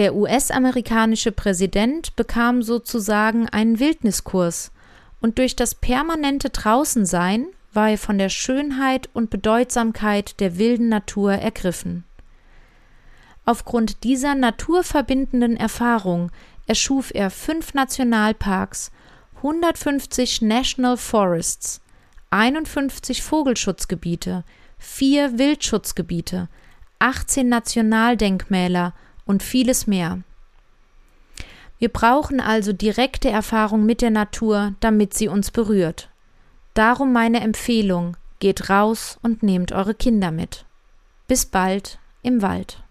Der 0.00 0.14
US-amerikanische 0.14 1.30
Präsident 1.30 2.16
bekam 2.16 2.62
sozusagen 2.62 3.50
einen 3.50 3.80
Wildniskurs, 3.80 4.72
und 5.20 5.36
durch 5.36 5.56
das 5.56 5.74
permanente 5.74 6.48
Draußensein 6.48 7.48
war 7.74 7.90
er 7.90 7.98
von 7.98 8.16
der 8.16 8.30
Schönheit 8.30 9.10
und 9.12 9.28
Bedeutsamkeit 9.28 10.40
der 10.40 10.56
wilden 10.56 10.88
Natur 10.88 11.34
ergriffen. 11.34 12.04
Aufgrund 13.44 14.02
dieser 14.02 14.34
naturverbindenden 14.34 15.58
Erfahrung 15.58 16.30
erschuf 16.66 17.10
er 17.12 17.28
fünf 17.28 17.74
Nationalparks, 17.74 18.92
150 19.36 20.40
National 20.40 20.96
Forests, 20.96 21.82
51 22.30 23.22
Vogelschutzgebiete, 23.22 24.44
vier 24.78 25.38
Wildschutzgebiete, 25.38 26.48
18 27.00 27.46
Nationaldenkmäler 27.50 28.94
und 29.30 29.42
vieles 29.44 29.86
mehr. 29.86 30.18
Wir 31.78 31.88
brauchen 31.88 32.40
also 32.40 32.72
direkte 32.74 33.30
Erfahrung 33.30 33.86
mit 33.86 34.02
der 34.02 34.10
Natur, 34.10 34.74
damit 34.80 35.14
sie 35.14 35.28
uns 35.28 35.50
berührt. 35.50 36.10
Darum 36.74 37.12
meine 37.12 37.40
Empfehlung, 37.40 38.16
geht 38.40 38.68
raus 38.68 39.18
und 39.22 39.42
nehmt 39.42 39.72
eure 39.72 39.94
Kinder 39.94 40.30
mit. 40.30 40.66
Bis 41.28 41.46
bald 41.46 41.98
im 42.22 42.42
Wald. 42.42 42.82